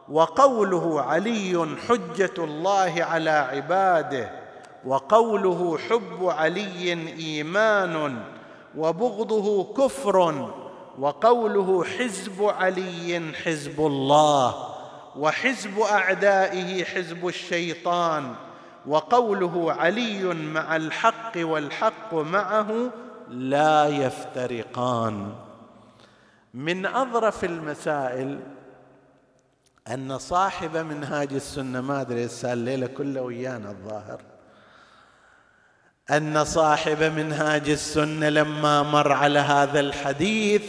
[0.09, 4.31] وقوله علي حجة الله على عباده.
[4.85, 8.23] وقوله حب علي إيمان.
[8.77, 10.49] وبغضه كفر.
[10.99, 14.55] وقوله حزب علي حزب الله
[15.17, 18.35] وحزب أعدائه حزب الشيطان
[18.87, 22.91] وقوله علي مع الحق والحق معه
[23.29, 25.33] لا يفترقان.
[26.53, 28.39] من أظرف المسائل
[29.87, 34.30] أن صاحب منهاج السنة ما أدري الليلة كله ويانا الظاهر.
[36.11, 40.61] أن صاحب منهاج السنة لما مر على هذا الحديث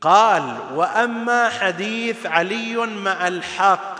[0.00, 3.96] قال وأما حديث علي مع الحق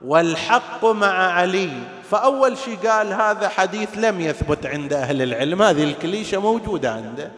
[0.00, 1.70] والحق مع علي
[2.10, 7.30] فأول شيء قال هذا حديث لم يثبت عند أهل العلم هذه الكليشة موجودة عنده.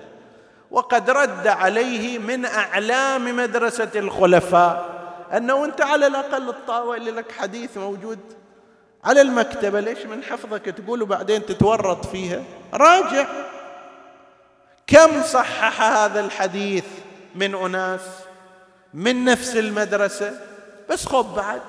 [0.71, 4.99] وقد رد عليه من أعلام مدرسة الخلفاء
[5.37, 8.19] أنه أنت على الأقل تطاول لك حديث موجود
[9.05, 12.43] على المكتبة ليش من حفظك تقول وبعدين تتورط فيها؟
[12.75, 13.27] راجع.
[14.87, 16.85] كم صحح هذا الحديث
[17.35, 18.01] من أناس
[18.95, 20.41] من نفس المدرسة؟
[20.91, 21.63] بس خب بعد.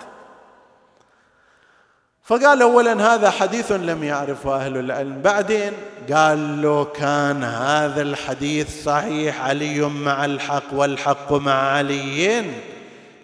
[2.24, 5.22] فقال اولا هذا حديث لم يعرفه أهل العلم.
[5.22, 5.74] بعدين
[6.14, 12.46] قال له كان هذا الحديث صحيح علي مع الحق والحق مع علي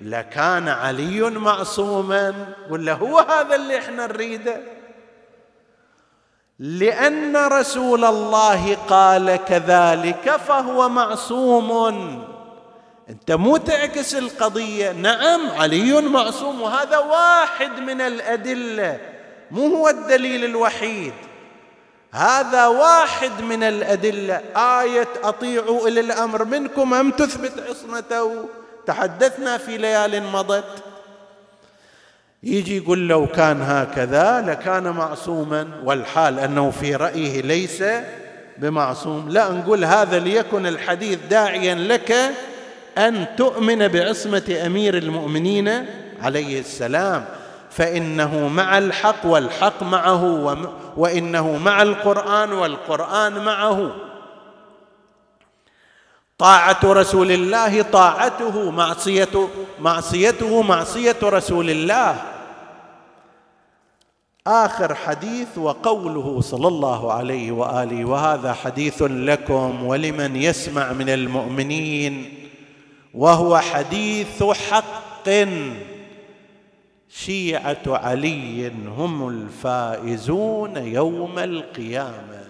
[0.02, 4.62] لكان علي معصوما ولا هو هذا اللي إحنا نريده؟
[6.60, 11.72] لأن رسول الله قال كذلك فهو معصوم.
[13.10, 14.92] أنت مو تعكس القضية.
[14.92, 19.00] نعم علي معصوم وهذا واحد من الأدلة
[19.52, 21.14] مو هو الدليل الوحيد.
[22.12, 24.36] هذا واحد من الأدلة.
[24.56, 28.46] آية أطيعوا إلى الأمر منكم أم تثبت عصمته؟
[28.88, 30.84] تحدثنا في ليال مضت.
[32.44, 37.84] يجي يقول لو كان هكذا لكان معصوما والحال أنه في رأيه ليس
[38.58, 39.30] بمعصوم.
[39.30, 42.16] لا نقول هذا ليكن الحديث داعيا لك
[42.98, 45.86] أن تؤمن بعصمة أمير المؤمنين
[46.22, 47.26] عليه السلام.
[47.72, 50.24] فإنه مع الحق والحق معه
[50.98, 53.92] وإنه مع القرآن والقرآن معه.
[56.38, 62.22] طاعة رسول الله طاعته معصيته معصيته معصية رسول الله.
[64.48, 72.34] آخر حديث وقوله صلى الله عليه وآله وهذا حديث لكم ولمن يسمع من المؤمنين
[73.14, 75.30] وهو حديث حق.
[77.10, 82.45] شيعة علي هم الفائزون يوم القيامة.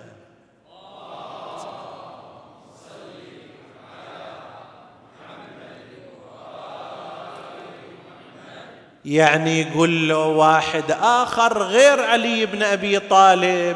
[9.05, 13.75] يعني يقول له واحد آخر غير علي بن أبي طالب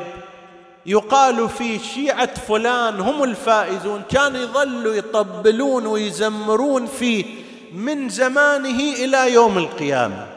[0.86, 7.26] يقال في شيعة فلان هم الفائزون كانوا يظلوا يطبلون ويزمرون فيه
[7.74, 10.28] من زمانه إلى يوم القيامة.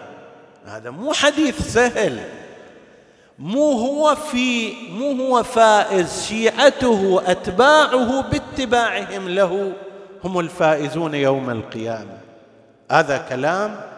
[0.66, 2.20] هذا مو حديث سهل
[3.38, 9.72] مو هو في مو هو فائز شيعته اتباعه باتباعهم له
[10.24, 12.18] هم الفائزون يوم القيامة.
[12.90, 13.91] هذا كلام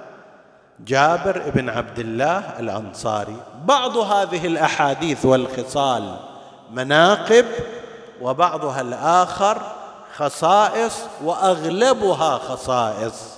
[0.81, 3.37] جابر بن عبد الله الأنصاري.
[3.65, 6.17] بعض هذه الأحاديث والخصال
[6.73, 7.47] مناقب
[8.21, 9.63] وبعضها الآخر
[10.17, 13.35] خصائص وأغلبها خصائص.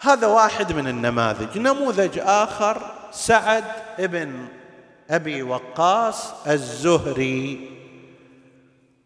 [0.00, 1.58] هذا واحد من النماذج.
[1.58, 3.64] نموذج آخر سعد
[3.98, 4.48] بن
[5.10, 7.72] أبي وقاص الزهري.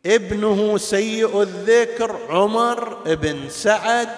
[0.07, 4.09] ابنه سيء الذكر عمر بن سعد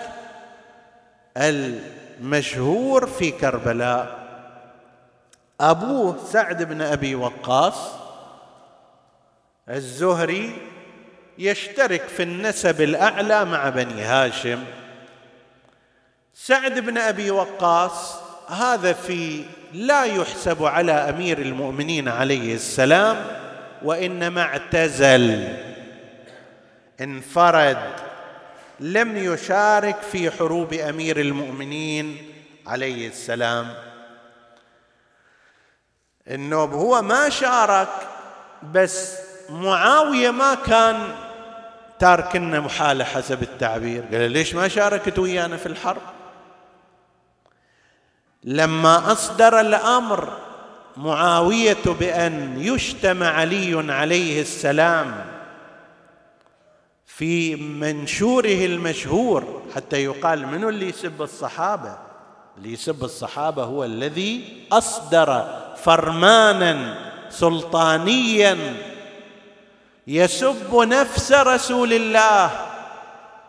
[2.18, 4.18] المشهور في كربلاء.
[5.60, 7.92] أبوه سعد بن أبي وقاص
[9.68, 10.52] الزهري
[11.38, 14.64] يشترك في النسب الأعلى مع بني هاشم.
[16.34, 23.16] سعد بن أبي وقاص هذا في لا يحسب على أمير المؤمنين عليه السلام
[23.82, 25.56] وإنما اعتزل
[27.00, 28.07] انفرد.
[28.80, 32.32] لم يشارك في حروب أمير المؤمنين
[32.66, 33.74] عليه السلام.
[36.28, 37.88] النوب هو ما شارك
[38.72, 39.14] بس
[39.50, 41.14] معاوية ما كان
[41.98, 44.04] تاركنا محالة حسب التعبير.
[44.12, 46.02] قال ليش ما شاركت ويانا في الحرب؟
[48.44, 50.38] لما أصدر الأمر
[50.96, 55.37] معاوية بأن يشتم علي عليه السلام
[57.18, 61.98] في منشوره المشهور حتى يقال من اللي يسب الصحابة؟
[62.58, 65.44] اللي يسب الصحابة هو الذي أصدر
[65.76, 66.98] فرمانا
[67.30, 68.56] سلطانيا
[70.06, 72.50] يسب نفس رسول الله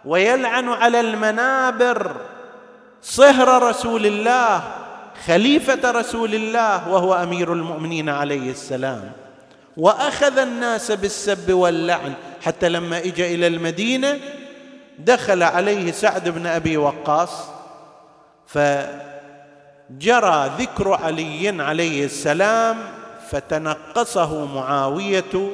[0.05, 2.15] ويلعن على المنابر
[3.01, 4.63] صهر رسول الله
[5.25, 9.11] خليفة رسول الله وهو أمير المؤمنين عليه السلام.
[9.79, 14.19] وأخذ الناس بالسب واللعن حتى لما اجى إلى المدينة
[14.99, 17.45] دخل عليه سعد بن أبي وقاص
[18.47, 18.91] فجرى
[20.57, 22.77] ذكر علي عليه السلام
[23.29, 25.51] فتنقصه معاوية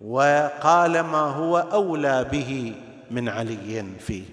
[0.00, 2.74] وقال ما هو أولى به
[3.10, 4.24] من علي فيه.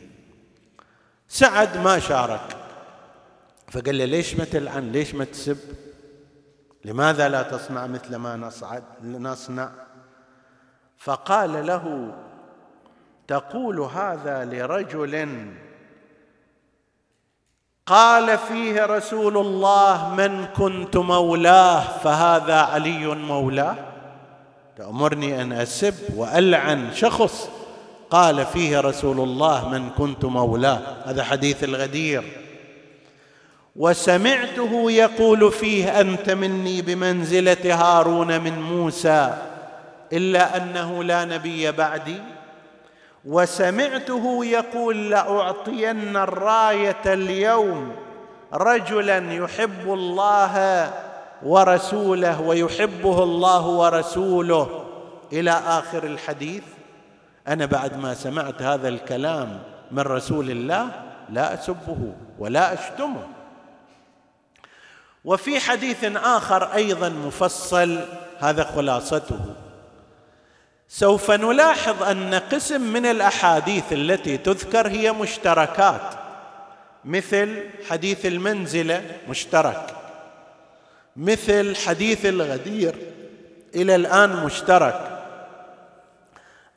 [1.30, 2.58] سعد ما شارك
[3.72, 5.58] فقال له ليش ما تلعن؟ ليش ما تسب؟
[6.86, 9.70] لماذا لا تصنع مثل ما نصعد نصنع؟
[10.98, 12.14] فقال له
[13.28, 15.46] تقول هذا لرجل
[17.86, 23.76] قال فيه رسول الله من كنت مولاه فهذا علي مولاه؟
[24.78, 27.50] تأمرني أن أسب وألعن شخص.
[28.10, 30.80] قال فيه رسول الله من كنت مولاه.
[31.06, 32.45] هذا حديث الغدير.
[33.76, 39.38] وسمعته يقول فيه أنت مني بمنزلة هارون من موسى
[40.14, 42.22] إلا أنه لا نبي بعدي.
[43.26, 47.92] وسمعته يقول لأعطين الراية اليوم
[48.54, 50.94] رجلا يحب الله
[51.44, 54.86] ورسوله ويحبه الله ورسوله.
[55.34, 56.64] إلى آخر الحديث
[57.48, 59.60] أنا بعد ما سمعت هذا الكلام
[59.92, 60.88] من رسول الله
[61.30, 61.98] لا أسبه
[62.40, 63.35] ولا أشتمه.
[65.26, 68.00] وفي حديث آخر أيضا مفصل
[68.40, 69.40] هذا خلاصته.
[70.88, 76.02] سوف نلاحظ أن قسم من الأحاديث التي تذكر هي مشتركات
[77.06, 79.96] مثل حديث المنزله مشترك
[81.16, 82.96] مثل حديث الغدير
[83.76, 85.22] إلى الآن مشترك.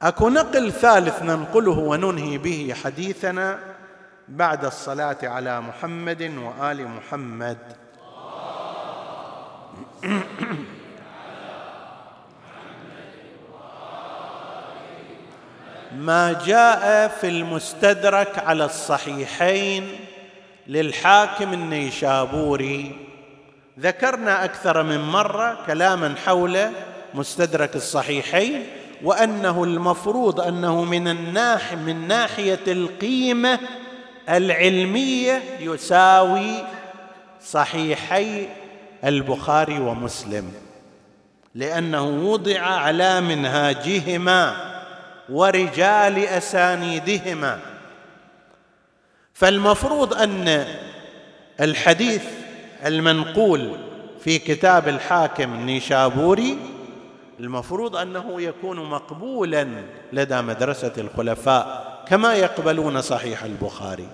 [0.02, 3.58] أكو نقل ثالث ننقله وننهي به حديثنا
[4.28, 7.58] بعد الصلاة على محمد وآل محمد.
[15.92, 19.88] ما جاء في المستدرك على الصحيحين
[20.66, 22.96] للحاكم النيشابوري.
[23.80, 26.58] ذكرنا أكثر من مرة كلاما حول
[27.14, 28.66] مستدرك الصحيحين
[29.02, 33.58] وأنه المفروض أنه من الناح من ناحية القيمة
[34.28, 36.64] العلمية يساوي
[37.42, 38.48] صحيحي
[39.04, 40.52] البخاري ومسلم.
[41.54, 44.68] لأنه وضع على منهاجهما
[45.28, 47.60] ورجال أسانيدهما.
[49.34, 50.66] فالمفروض أن
[51.60, 52.24] الحديث
[52.86, 53.76] المنقول
[54.20, 56.58] في كتاب الحاكم النيشابوري
[57.40, 59.68] المفروض أنه يكون مقبولا
[60.12, 64.08] لدى مدرسة الخلفاء كما يقبلون صحيح البخاري.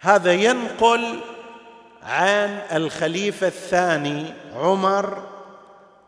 [0.00, 1.20] هذا ينقل
[2.02, 5.28] عن الخليفة الثاني عمر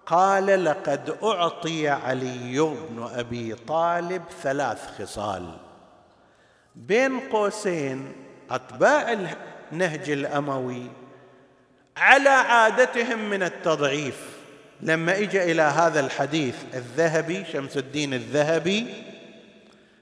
[0.06, 5.56] قال لقد أعطي علي بن أبي طالب ثلاث خصال
[6.74, 8.12] بين قوسين
[8.50, 9.16] أتباع
[9.72, 10.82] النهج الأموي
[11.96, 14.34] على عادتهم من التضعيف.
[14.80, 18.86] لما اجى إلى هذا الحديث الذهبي شمس الدين الذهبي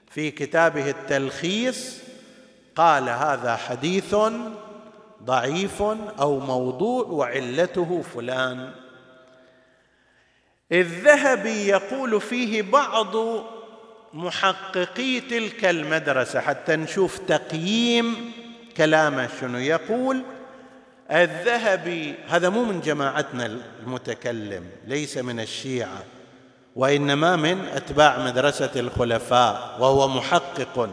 [0.09, 1.97] في كتابه التلخيص
[2.75, 4.15] قال هذا حديث
[5.25, 5.81] ضعيف
[6.19, 8.71] أو موضوع وعلته فلان.
[10.71, 13.15] الذهبي يقول فيه بعض
[14.13, 18.31] محققي تلك المدرسة حتى نشوف تقييم
[18.77, 19.57] كلامه شنو.
[19.57, 20.23] يقول
[21.11, 23.45] الذهبي هذا مو من جماعتنا
[23.79, 26.03] المتكلم ليس من الشيعة
[26.75, 30.89] وإنما من أتباع مدرسة الخلفاء وهو محقق.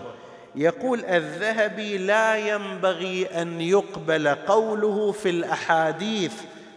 [0.54, 6.32] يقول الذهبي لا ينبغي أن يقبل قوله في الأحاديث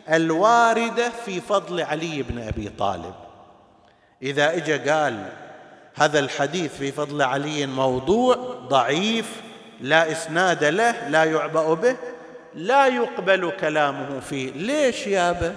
[0.10, 3.14] الواردة في فضل علي بن أبي طالب.
[4.22, 5.26] إذا اجى قال
[5.96, 8.36] هذا الحديث في فضل علي موضوع
[8.68, 9.42] ضعيف
[9.82, 11.96] لا إسناد له لا يعبأ به
[12.56, 14.52] لا يقبل كلامه فيه.
[14.52, 15.56] ليش يابا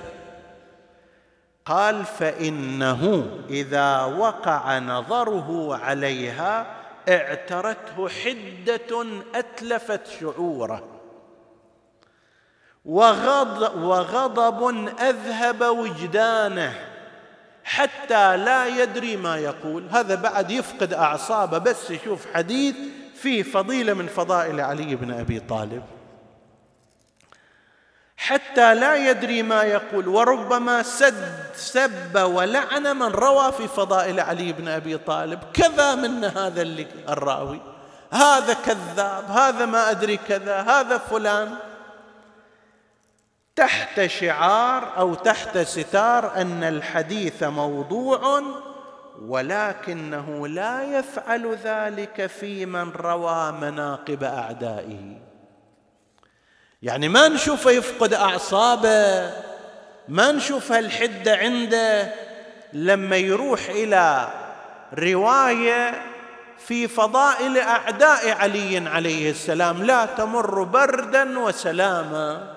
[1.65, 6.67] قال فإنه إذا وقع نظره عليها
[7.09, 10.85] اعترته حدة أتلفت شعوره.
[12.85, 16.75] وغضب, وغضب أذهب وجدانه
[17.65, 19.89] حتى لا يدري ما يقول.
[19.91, 22.77] هذا بعد يفقد أعصابه بس يشوف حديث
[23.15, 25.96] فيه فضيلة من فضائل علي بن أبي طالب.
[28.27, 34.69] حتى لا يدري ما يقول وربما سد سب ولعن من روى في فضائل علي بن
[34.69, 35.41] أبي طالب.
[35.55, 37.61] كذا من هذا اللي الراوي.
[38.13, 41.55] هذا كذاب هذا ما أدري كذا هذا فلان.
[43.57, 48.43] تحت شعار أو تحت ستار أن الحديث موضوع
[49.23, 55.26] ولكنه لا يفعل ذلك في من روى مناقب أعدائه.
[56.83, 59.31] يعني ما نشوفه يفقد أعصابه
[60.09, 62.13] ما نشوف هالحده عنده
[62.73, 64.29] لما يروح إلى
[64.95, 66.03] رواية
[66.59, 72.55] في فضائل أعداء علي عليه السلام لا تمر بردا وسلاما.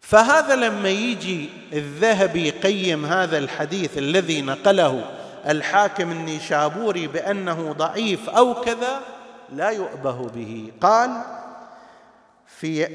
[0.00, 5.04] فهذا لما يجي الذهبي يقيم هذا الحديث الذي نقله
[5.48, 9.00] الحاكم النيشابوري بأنه ضعيف أو كذا
[9.52, 10.72] لا يؤبه به.
[10.80, 11.39] قال
[12.60, 12.88] في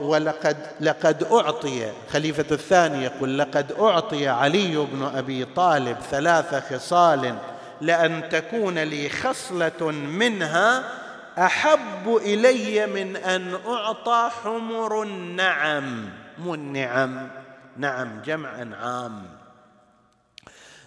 [0.00, 1.92] ولقد لقد أعطي.
[2.12, 7.36] خليفة الثاني يقول لقد أعطي علي بن أبي طالب ثلاث خصال
[7.80, 10.84] لأن تكون لي خصلة منها
[11.38, 16.08] أحب إلي من أن أعطى حمر النعم.
[16.38, 17.28] مو النعم
[17.76, 18.50] نعم جمع
[18.82, 19.22] عام.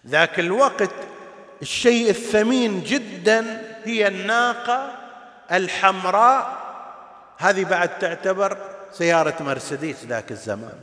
[0.07, 0.89] ذاك الوقت
[1.61, 4.91] الشيء الثمين جدا هي الناقة
[5.51, 6.62] الحمراء
[7.43, 8.57] هذه بعد تعتبر
[8.91, 10.79] سيارة مرسيدس ذاك الزمان.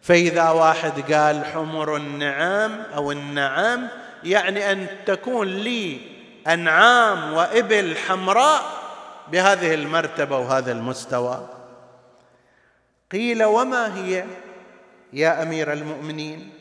[0.00, 3.88] فإذا واحد قال حمر النعام أو النعام
[4.24, 6.00] يعني أن تكون لي
[6.46, 8.62] أنعام وإبل حمراء
[9.32, 11.48] بهذه المرتبة وهذا المستوى.
[13.12, 14.24] قيل وما هي
[15.12, 16.52] يا أمير المؤمنين؟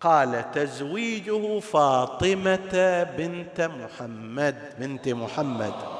[0.00, 5.99] قال تزويجه فاطمة بنت محمد بنت محمد.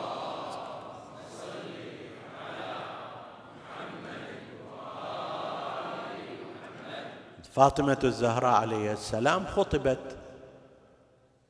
[7.50, 10.16] فاطمة الزهراء عليه السلام خطبت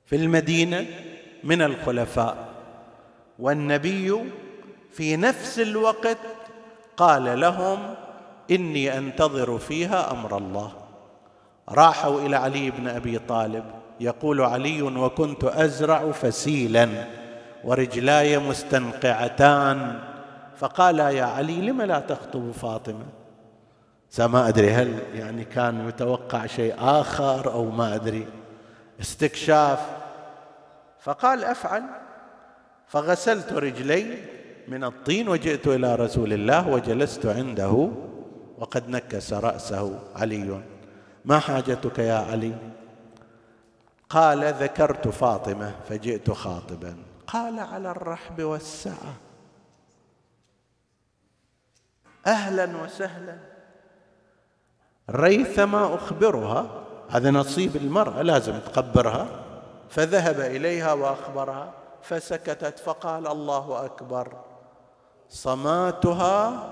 [0.07, 0.86] في المدينة
[1.44, 2.36] من الخلفاء
[3.38, 4.24] والنبي
[4.92, 6.18] في نفس الوقت
[6.96, 7.94] قال لهم
[8.51, 10.72] إني أنتظر فيها أمر الله.
[11.68, 13.64] راحوا إلى علي بن أبي طالب
[14.01, 16.88] يقول علي وكنت أزرع فسيلا
[17.64, 19.98] ورجلاي مستنقعتان.
[20.57, 23.20] فقال يا علي لم لا تخطب فاطمة؟
[24.18, 28.28] ما أدري هل يعني كان متوقع شيء آخر أو ما أدري.
[29.00, 29.80] استكشاف.
[31.00, 31.82] فقال أفعل.
[32.86, 34.18] فغسلت رجلي
[34.68, 37.90] من الطين وجئت إلى رسول الله وجلست عنده
[38.58, 39.98] وقد نكس رأسه.
[40.16, 40.62] علي
[41.24, 42.54] ما حاجتك يا علي؟
[44.08, 46.96] قال ذكرت فاطمة فجئت خاطبا.
[47.26, 49.14] قال على الرحب والسعة.
[52.26, 53.49] أهلا وسهلا.
[55.11, 56.66] ريثما أخبرها
[57.11, 59.26] هذا نصيب المرأة لازم تقبرها.
[59.90, 64.32] فذهب إليها وأخبرها فسكتت فقال الله أكبر.
[65.28, 66.68] صماتها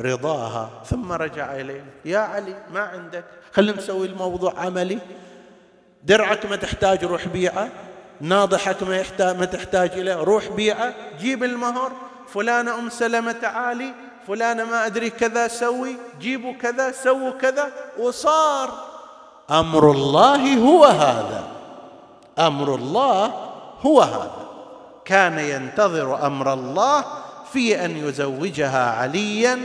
[0.00, 0.70] رضاها.
[0.84, 1.84] ثم رجع إليه.
[2.04, 4.98] يا علي ما عندك؟ خلينا نسوي الموضوع عملي.
[6.04, 7.68] درعك ما تحتاج روح بيعة
[8.20, 10.94] ناضحك ما, يحتاج ما تحتاج إليه روح بيعة.
[11.18, 11.92] جيب المهر.
[12.36, 13.92] فلانة أم سلمة تعالي
[14.28, 18.68] فلانة ما أدري كذا سوي جيبوا كذا سووا كذا وصار.
[19.50, 21.48] أمر الله هو هذا.
[22.38, 23.24] أمر الله
[23.80, 24.48] هو هذا.
[25.04, 27.04] كان ينتظر أمر الله
[27.52, 29.58] في أن يزوجها عليا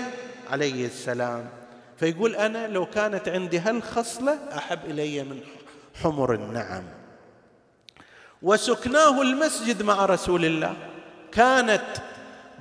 [0.52, 1.50] عليه السلام.
[1.98, 5.40] فيقول أنا لو كانت عندي هالخصلة أحب إلي من
[6.04, 6.84] حمر النعم.
[8.42, 10.74] وسكناه المسجد مع رسول الله.
[11.32, 11.82] كانت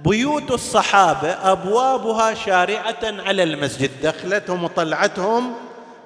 [0.05, 3.91] بيوت الصحابة أبوابها شارعة على المسجد.
[4.03, 5.55] دخلتهم وطلعتهم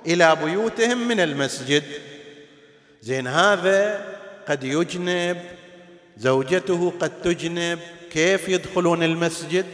[0.06, 1.82] إلى بيوتهم من المسجد.
[3.02, 4.04] زين هذا
[4.48, 5.36] قد يجنب
[6.16, 7.78] زوجته قد تجنب
[8.12, 9.66] كيف يدخلون المسجد؟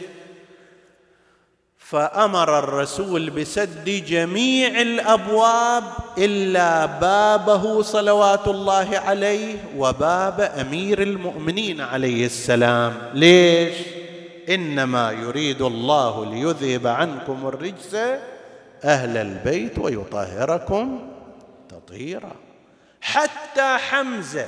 [1.77, 5.83] فأمر الرسول بسد جميع الأبواب
[6.17, 12.93] إلا بابه صلوات الله عليه وباب أمير المؤمنين عليه السلام.
[13.13, 13.75] ليش؟
[14.53, 17.95] إنما يريد الله ليذهب عنكم الرجس
[18.83, 21.09] أهل البيت ويطهركم
[21.69, 22.35] تطهيرا.
[23.01, 24.47] حتى حمزة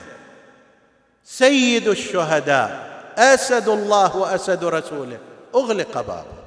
[1.24, 5.18] سيد الشهداء أسد الله وأسد رسوله
[5.56, 6.44] أغلق بابه.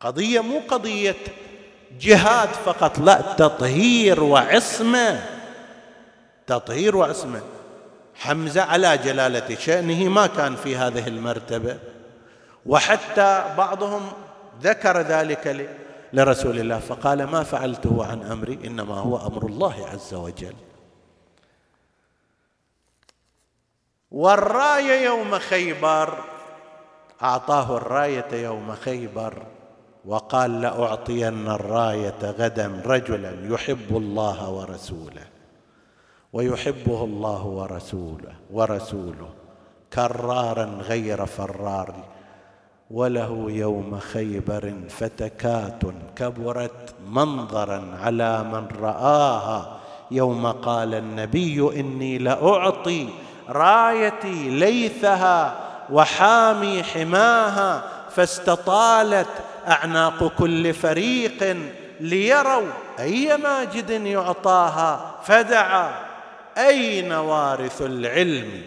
[0.00, 1.16] قضية مو قضية
[2.00, 5.20] جهاد فقط لا تطهير وعصمة.
[6.46, 7.40] تطهير وعصمة.
[8.14, 11.78] حمزة على جلالة شأنه ما كان في هذه المرتبة.
[12.66, 14.02] وحتى بعضهم
[14.62, 15.70] ذكر ذلك
[16.12, 20.54] لرسول الله فقال ما فعلته عن أمري إنما هو أمر الله عز وجل.
[24.10, 26.18] والرايه يوم خيبر
[27.22, 29.42] أعطاه الرايه يوم خيبر
[30.04, 35.24] وقال لأعطين الرايه غدا رجلا يحب الله ورسوله
[36.32, 39.28] ويحبه الله ورسوله ورسوله
[39.92, 41.94] كرارا غير فرار
[42.92, 45.80] وله يوم خيبر فتكات
[46.16, 49.80] كبرت منظرا على من رآها.
[50.10, 53.08] يوم قال النبي إني لأعطي
[53.48, 55.54] رايتي ليثها
[55.90, 59.28] وحامي حماها فاستطالت
[59.68, 61.56] أعناق كل فريق
[62.00, 62.68] ليروا
[62.98, 65.14] أي ماجد يعطاها.
[65.22, 65.90] فدعا
[66.58, 68.62] أين وارث العلم؟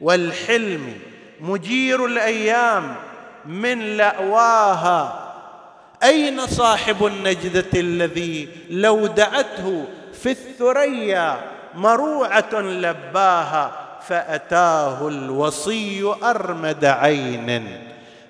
[0.00, 0.98] والحلم
[1.40, 2.94] مجير الأيام
[3.46, 5.28] من لأواها.
[6.02, 9.84] أين صاحب النجدة الذي لو دعته
[10.22, 11.36] في الثريا
[11.74, 13.70] مروعة لباها
[14.08, 17.78] فأتاه الوصي أرمد عين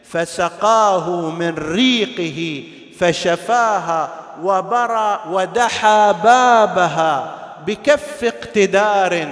[0.04, 2.64] فسقاه من ريقه
[3.00, 4.10] فشفاها
[4.42, 7.34] وبرى ودحى بابها
[7.66, 9.28] بكف اقتدار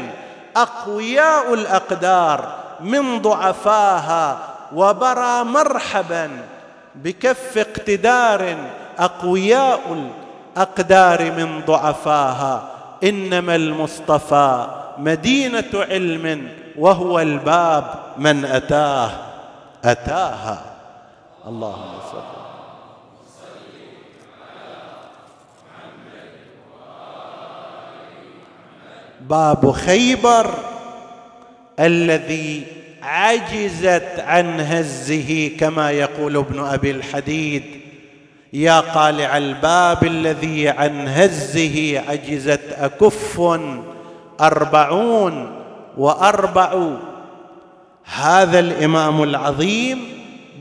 [0.56, 6.30] أقوياء الأقدار من ضعفاها وبرى مرحبا
[6.94, 8.56] بكف اقتدار
[8.98, 10.10] أقوياء
[10.56, 12.70] الأقدار من ضعفاها.
[13.04, 14.66] إنما المصطفى
[14.98, 16.48] مدينة علم
[16.78, 17.84] وهو الباب
[18.18, 19.10] من أتاه.
[19.84, 20.62] أتاها.
[21.46, 22.36] اللهم صل
[29.20, 30.50] باب خيبر
[31.80, 32.75] الذي
[33.06, 37.62] عجزت عن هزه كما يقول ابن أبي الحديد.
[38.52, 43.40] يا قالع الباب الذي عن هزه عجزت أكف
[44.40, 45.62] أربعون
[45.96, 46.88] وأربع.
[48.04, 49.98] هذا الإمام العظيم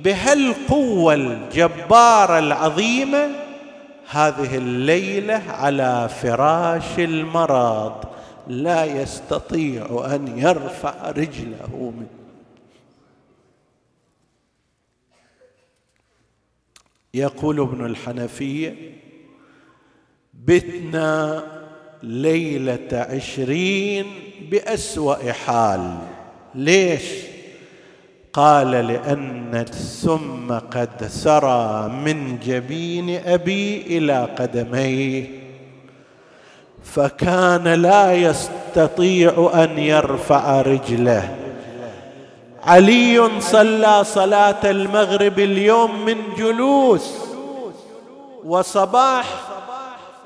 [0.03, 3.27] بهالقوه الجباره العظيمه
[4.09, 7.93] هذه الليلة على فراش المرض
[8.47, 12.24] لا يستطيع أن يرفع رجله منه.
[17.15, 18.75] يقول ابن الحنفيه
[20.33, 21.43] بتنا
[22.03, 24.05] ليلة عشرين
[24.51, 25.97] بأسوأ حال.
[26.55, 27.03] ليش؟
[28.33, 35.25] قال لأن السم قد سرى من جبين أبي إلى قدميه.
[36.83, 41.44] فكان لا يستطيع أن يرفع رجله.
[42.65, 47.13] علي صلى صلاة المغرب اليوم من جلوس
[48.45, 49.25] وصباح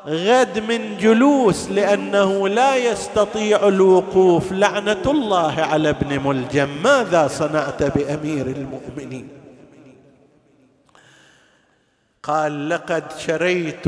[0.07, 6.69] غد من جلوس لأنه لا يستطيع الوقوف لعنة الله على ابن ملجم.
[6.83, 9.27] ماذا صنعت بأمير المؤمنين؟
[12.23, 13.83] قال لقد شريت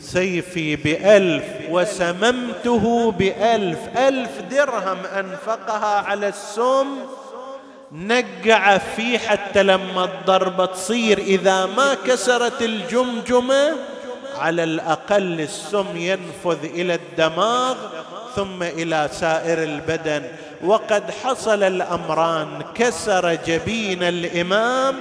[0.00, 3.78] سيفي بألف وسممته بألف.
[3.96, 6.86] ألف درهم أنفقها على السم
[7.92, 11.18] نقع فيه حتى لما الضربة تصير.
[11.18, 13.76] إذا ما كسرت الجمجمة
[14.38, 17.76] على الأقل السم ينفذ إلى الدماغ
[18.36, 20.22] ثم إلى سائر البدن.
[20.64, 24.96] وقد حصل الأمران كسر جبين الإمام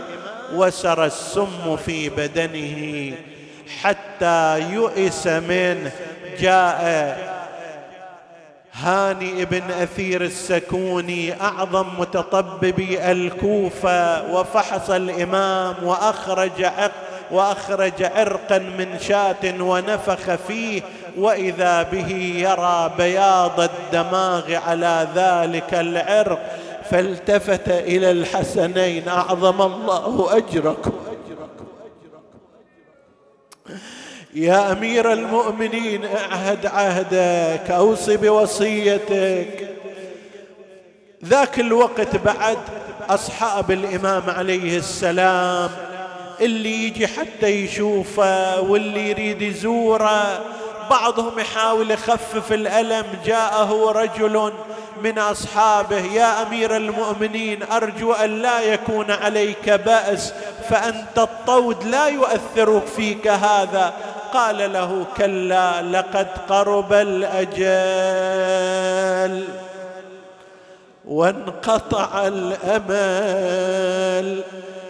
[0.53, 3.13] وسر السم في بدنه
[3.81, 5.91] حتى يئس منه.
[6.39, 7.40] جاء
[8.83, 16.91] هاني بن أثير السكوني أعظم متطببي الكوفة وفحص الإمام وأخرج عق
[17.31, 20.81] وأخرج عرقا من شاة ونفخ فيه
[21.17, 26.39] وإذا به يرى بياض الدماغ على ذلك العرق
[26.91, 30.91] فالتفت إلى الحسنين أعظم الله أجركم.
[34.33, 39.69] يا أمير المؤمنين أعهد عهدك أوصي بوصيتك.
[41.25, 42.57] ذاك الوقت بعد
[43.09, 45.69] أصحاب الإمام عليه السلام
[46.41, 50.41] اللي يجي حتى يشوفه واللي يريد يزوره
[50.89, 53.05] بعضهم يحاول يخفف الألم.
[53.25, 54.53] جاءه رجل
[55.03, 60.33] من أصحابه يا أمير المؤمنين أرجو أن لا يكون عليك بأس
[60.69, 63.93] فأنت الطود لا يؤثر فيك هذا.
[64.33, 68.01] قال له كلا لقد قرب الأجل
[71.05, 73.61] وانقطع الأمل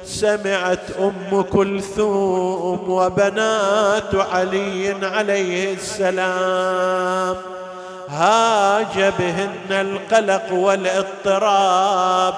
[0.05, 7.35] سمعت أم كلثوم وبنات علي عليه السلام
[8.09, 12.33] هاج بهن القلق والإضطراب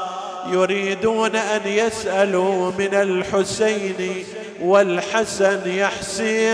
[0.51, 4.25] يريدون أن يسألوا من الحسين
[4.61, 6.53] والحسن يحسين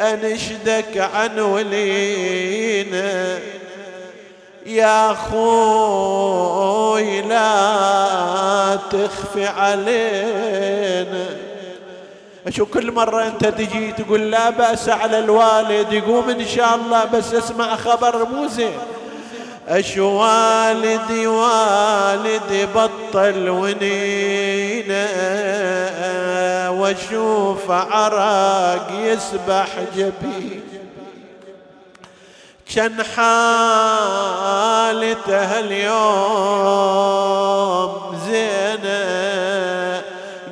[0.00, 3.38] انشدك عن ولينا.
[4.66, 6.02] يا خوي
[7.22, 11.26] لا تخفي علينا.
[12.50, 17.34] شو كل مرة أنت تجي تقول لا بأس على الوالد يقوم إن شاء الله بس
[17.34, 18.78] اسمع خبر مو زين
[19.68, 25.08] أش والدي والدي بطل ونينا
[26.70, 30.62] وأشوف عراق يسبح جبين.
[32.74, 33.30] كان حالته
[35.60, 36.74] اليوم
[38.26, 39.53] زينة.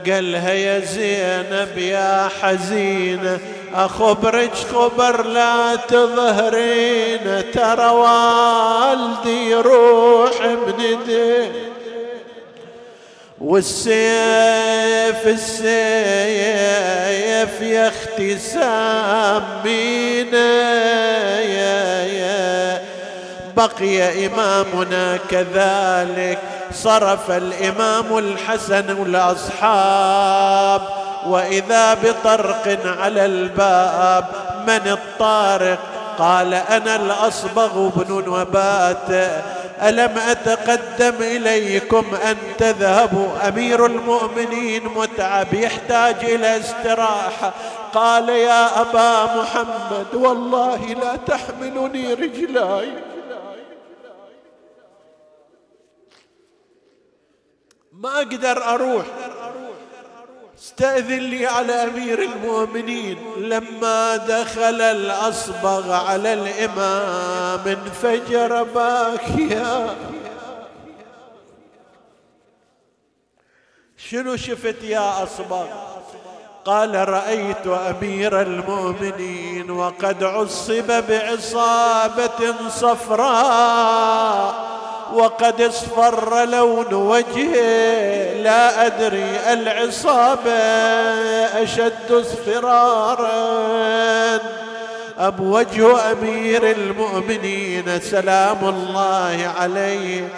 [0.07, 3.39] قالها يا زينب يا حزينة
[3.75, 10.97] اخبرك خبر لا تظهرين ترى والدي روح من
[13.41, 15.63] والسيف السيف
[17.61, 19.81] يا أختي سامينا
[21.41, 22.83] يا يا
[23.57, 26.39] بقي إمامنا كذلك
[26.73, 30.83] صرف الإمام الحسن والأصحاب.
[31.27, 34.25] وإذا بطرق على الباب
[34.67, 35.79] من الطارق؟
[36.19, 39.31] قال أنا الأصبغ بن نبات.
[39.83, 47.53] ألم أتقدم إليكم أن تذهبوا أمير المؤمنين متعب يحتاج إلى استراحة؟
[47.95, 53.12] قال يا أبا محمد والله لا تحملني رجلاي.
[58.03, 59.07] ما أقدر أروح.
[60.59, 63.19] استأذن لي على أمير المؤمنين.
[63.37, 69.97] لما دخل الأصبغ على الإمام انفجر باكيا.
[73.97, 75.67] شنو شفت يا أصبغ؟
[76.65, 84.73] قال رأيت أمير المؤمنين وقد عصب بعصابة صفراء.
[85.15, 90.53] وقد اصفر لون وجهه لا أدري العصابة
[91.63, 93.33] أشد اصفرارا.
[95.19, 100.29] أب وجه أمير المؤمنين سلام الله عليه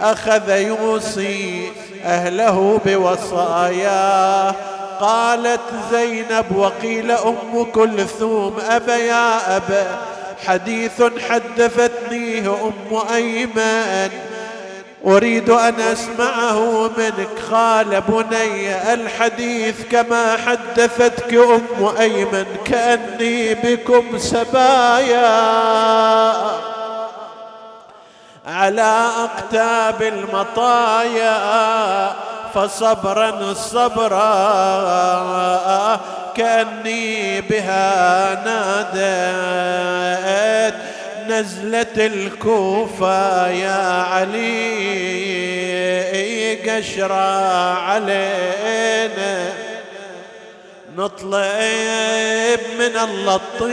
[0.00, 1.72] أخذ يوصي
[2.04, 4.54] أهله بوصاياه
[5.00, 5.60] قالت
[5.92, 9.86] زينب وقيل أم كلثوم أبا يا أبا
[10.46, 14.10] حديث حدثتنيه أم ايمن
[15.06, 17.28] أريد أن أسمعه منك.
[17.52, 22.46] قال بني الحديث كما حدثتك أم أيمن.
[22.64, 25.30] كأني بكم سبايا.
[28.46, 31.36] على أقتاب المطايا.
[32.54, 34.30] فصبرا صبرا
[36.36, 40.10] كأني بها ناديت
[41.28, 45.10] نزلة الكوفة يا علي
[46.54, 49.52] قشرة علينا.
[50.96, 53.70] نطلب من الله الطيب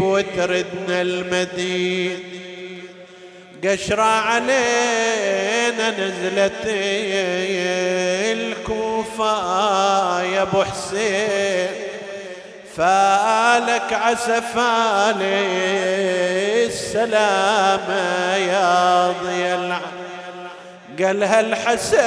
[0.00, 2.18] وتردنا المدين
[3.64, 6.66] قشرة علينا نزلت
[8.32, 9.32] الكوفة
[10.22, 11.68] يا أبو حسين.
[12.76, 15.46] فالك عسفالي
[16.66, 19.98] السلامة يا ضي العالم
[21.02, 21.98] قالها الحسن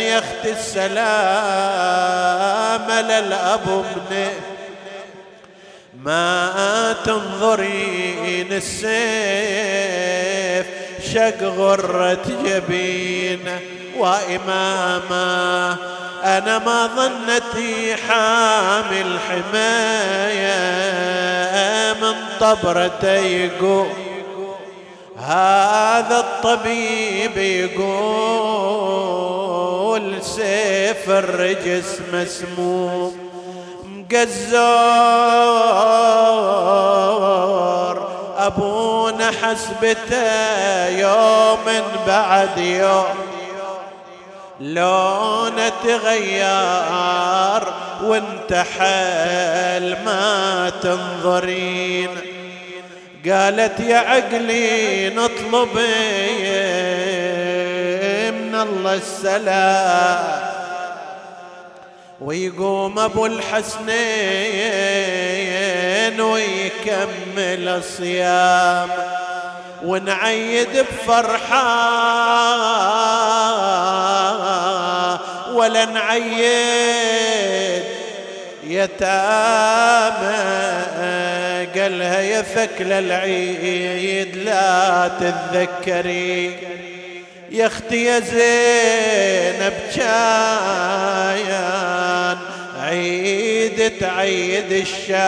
[0.00, 0.98] يا اخت السلام
[2.90, 4.28] للاب ابني
[6.08, 8.88] ما تنظرين السيف
[11.12, 13.60] شق غرة جبينه
[13.96, 15.76] وإماما
[16.24, 20.58] أنا ما ظنتي حامل حماية
[22.02, 23.88] من طبرة يقول
[25.18, 27.98] هذا الطبيب يقول
[30.22, 33.27] سيف الرجس مسموم.
[34.12, 34.48] مقزور
[38.38, 41.64] أبونا حسبته يوم
[42.06, 43.04] بعد يوم.
[44.60, 47.62] لون تغير
[48.02, 52.08] وانت حل ما تنظرين.
[53.30, 55.78] قالت يا عقلي نطلب
[58.34, 60.57] من الله السلام.
[62.20, 63.88] ويقوم أبو الحسنين
[66.20, 68.88] ويكمل الصيام
[69.84, 70.68] ونعيد
[71.06, 71.78] بفرحة
[75.52, 76.38] ولا نعيد
[78.64, 80.38] يتامى
[81.76, 86.58] قالها يا فكل العيد لا تتذكري.
[87.50, 91.18] يا أختي يا زينب كان
[92.88, 95.18] عيد تعيد الشايب.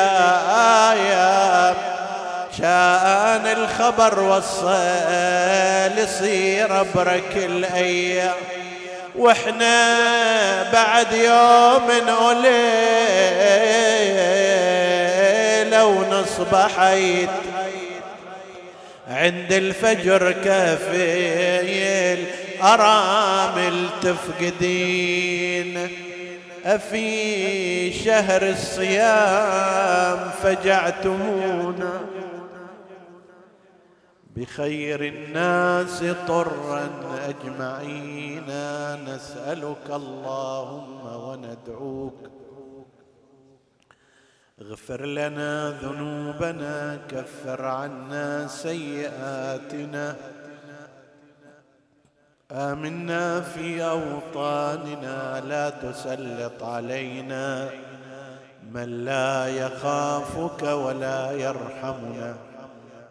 [2.59, 8.35] كان الخبر وصل يصير ابرك الأيام.
[9.17, 12.91] وإحنا بعد يوم نولي
[15.71, 17.31] لو نصبحيت
[19.11, 22.25] عند الفجر كفيل
[22.63, 25.91] أرامل تفقدين.
[26.65, 32.01] أفي شهر الصيام فجعتمونا.
[34.37, 36.91] بخير الناس طرا
[37.29, 38.47] أجمعين
[39.05, 42.31] نسألك اللهم وندعوك.
[44.61, 50.17] اغفر لنا ذنوبنا كفر عنا سيئاتنا.
[52.53, 57.69] آمنا في أوطاننا لا تسلط علينا.
[58.73, 62.35] من لا يخافك ولا يرحمنا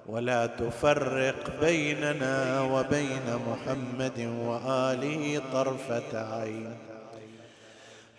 [0.08, 6.78] ولا تفرق بيننا وبين محمد وآله طرفة عين.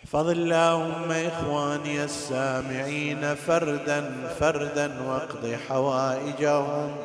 [0.03, 6.95] احفظ اللهم إخواني السامعين فردا فردا واقض حوائجهم.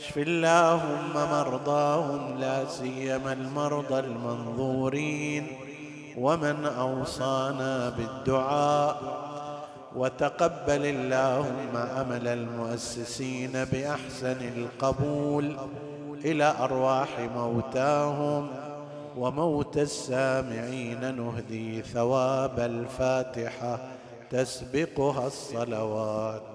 [0.00, 5.46] اشف اللهم مرضاهم لا سيما المرضى المنظورين.
[6.18, 8.96] ومن أوصانا بالدعاء.
[9.96, 15.56] وتقبل اللهم أمل المؤسسين بأحسن القبول
[16.24, 18.48] إلى أرواح موتاهم.
[19.16, 23.78] وموت السامعين نهدي ثواب الفاتحة.
[24.30, 26.49] تسبقها الصلوات.